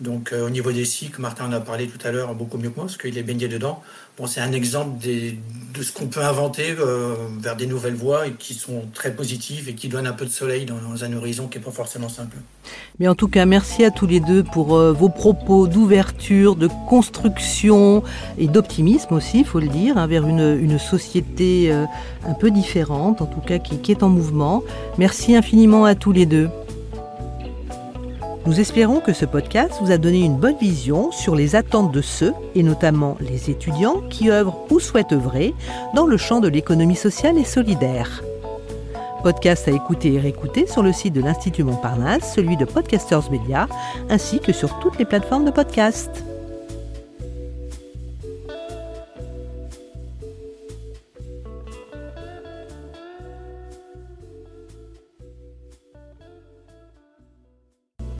Donc 0.00 0.32
euh, 0.32 0.46
au 0.46 0.50
niveau 0.50 0.70
des 0.70 0.84
cycles, 0.84 1.20
Martin 1.20 1.46
en 1.46 1.52
a 1.52 1.60
parlé 1.60 1.88
tout 1.88 1.98
à 2.06 2.12
l'heure 2.12 2.34
beaucoup 2.34 2.56
mieux 2.56 2.70
que 2.70 2.76
moi, 2.76 2.84
parce 2.84 2.96
qu'il 2.96 3.18
est 3.18 3.22
baigné 3.22 3.48
dedans. 3.48 3.82
Bon, 4.16 4.26
c'est 4.26 4.40
un 4.40 4.52
exemple 4.52 4.98
de 5.04 5.82
ce 5.82 5.92
qu'on 5.92 6.06
peut 6.06 6.22
inventer 6.22 6.74
euh, 6.78 7.14
vers 7.40 7.56
des 7.56 7.66
nouvelles 7.66 7.94
voies 7.94 8.28
et 8.28 8.32
qui 8.32 8.54
sont 8.54 8.84
très 8.94 9.12
positives 9.12 9.68
et 9.68 9.74
qui 9.74 9.88
donnent 9.88 10.06
un 10.06 10.12
peu 10.12 10.24
de 10.24 10.30
soleil 10.30 10.66
dans, 10.66 11.04
un 11.04 11.12
horizon 11.12 11.46
qui 11.48 11.58
n'est 11.58 11.64
pas 11.64 11.70
forcément 11.70 12.08
simple. 12.08 12.36
Mais 12.98 13.08
en 13.08 13.14
tout 13.14 13.28
cas, 13.28 13.44
merci 13.44 13.84
à 13.84 13.90
tous 13.90 14.06
les 14.06 14.20
deux 14.20 14.44
pour 14.44 14.76
euh, 14.76 14.92
vos 14.92 15.08
propos 15.08 15.66
d'ouverture, 15.66 16.54
de 16.54 16.68
construction 16.88 18.02
et 18.38 18.46
d'optimisme 18.46 19.14
aussi, 19.14 19.40
il 19.40 19.46
faut 19.46 19.60
le 19.60 19.68
dire, 19.68 19.98
hein, 19.98 20.06
vers 20.06 20.26
une, 20.26 20.78
société 20.78 21.72
un 21.72 22.34
peu 22.34 22.50
différente, 22.50 23.20
en 23.20 23.26
tout 23.26 23.40
cas 23.40 23.58
qui 23.58 23.90
est 23.90 24.02
en 24.02 24.08
mouvement. 24.08 24.62
Merci 24.96 25.34
infiniment 25.34 25.84
à 25.84 25.94
tous 25.94 26.12
les 26.12 26.24
deux. 26.24 26.50
Nous 28.48 28.60
espérons 28.60 29.00
que 29.00 29.12
ce 29.12 29.26
podcast 29.26 29.74
vous 29.82 29.90
a 29.90 29.98
donné 29.98 30.20
une 30.20 30.38
bonne 30.38 30.56
vision 30.56 31.12
sur 31.12 31.36
les 31.36 31.54
attentes 31.54 31.92
de 31.92 32.00
ceux, 32.00 32.32
et 32.54 32.62
notamment 32.62 33.18
les 33.20 33.50
étudiants, 33.50 34.00
qui 34.08 34.30
œuvrent 34.30 34.64
ou 34.70 34.80
souhaitent 34.80 35.12
œuvrer 35.12 35.52
dans 35.94 36.06
le 36.06 36.16
champ 36.16 36.40
de 36.40 36.48
l'économie 36.48 36.96
sociale 36.96 37.36
et 37.36 37.44
solidaire. 37.44 38.22
Podcast 39.22 39.68
à 39.68 39.72
écouter 39.72 40.14
et 40.14 40.18
réécouter 40.18 40.66
sur 40.66 40.82
le 40.82 40.94
site 40.94 41.12
de 41.12 41.20
l'Institut 41.20 41.62
Montparnasse, 41.62 42.32
celui 42.36 42.56
de 42.56 42.64
Podcasters 42.64 43.30
Media, 43.30 43.68
ainsi 44.08 44.40
que 44.40 44.54
sur 44.54 44.78
toutes 44.78 44.98
les 44.98 45.04
plateformes 45.04 45.44
de 45.44 45.50
podcast. 45.50 46.24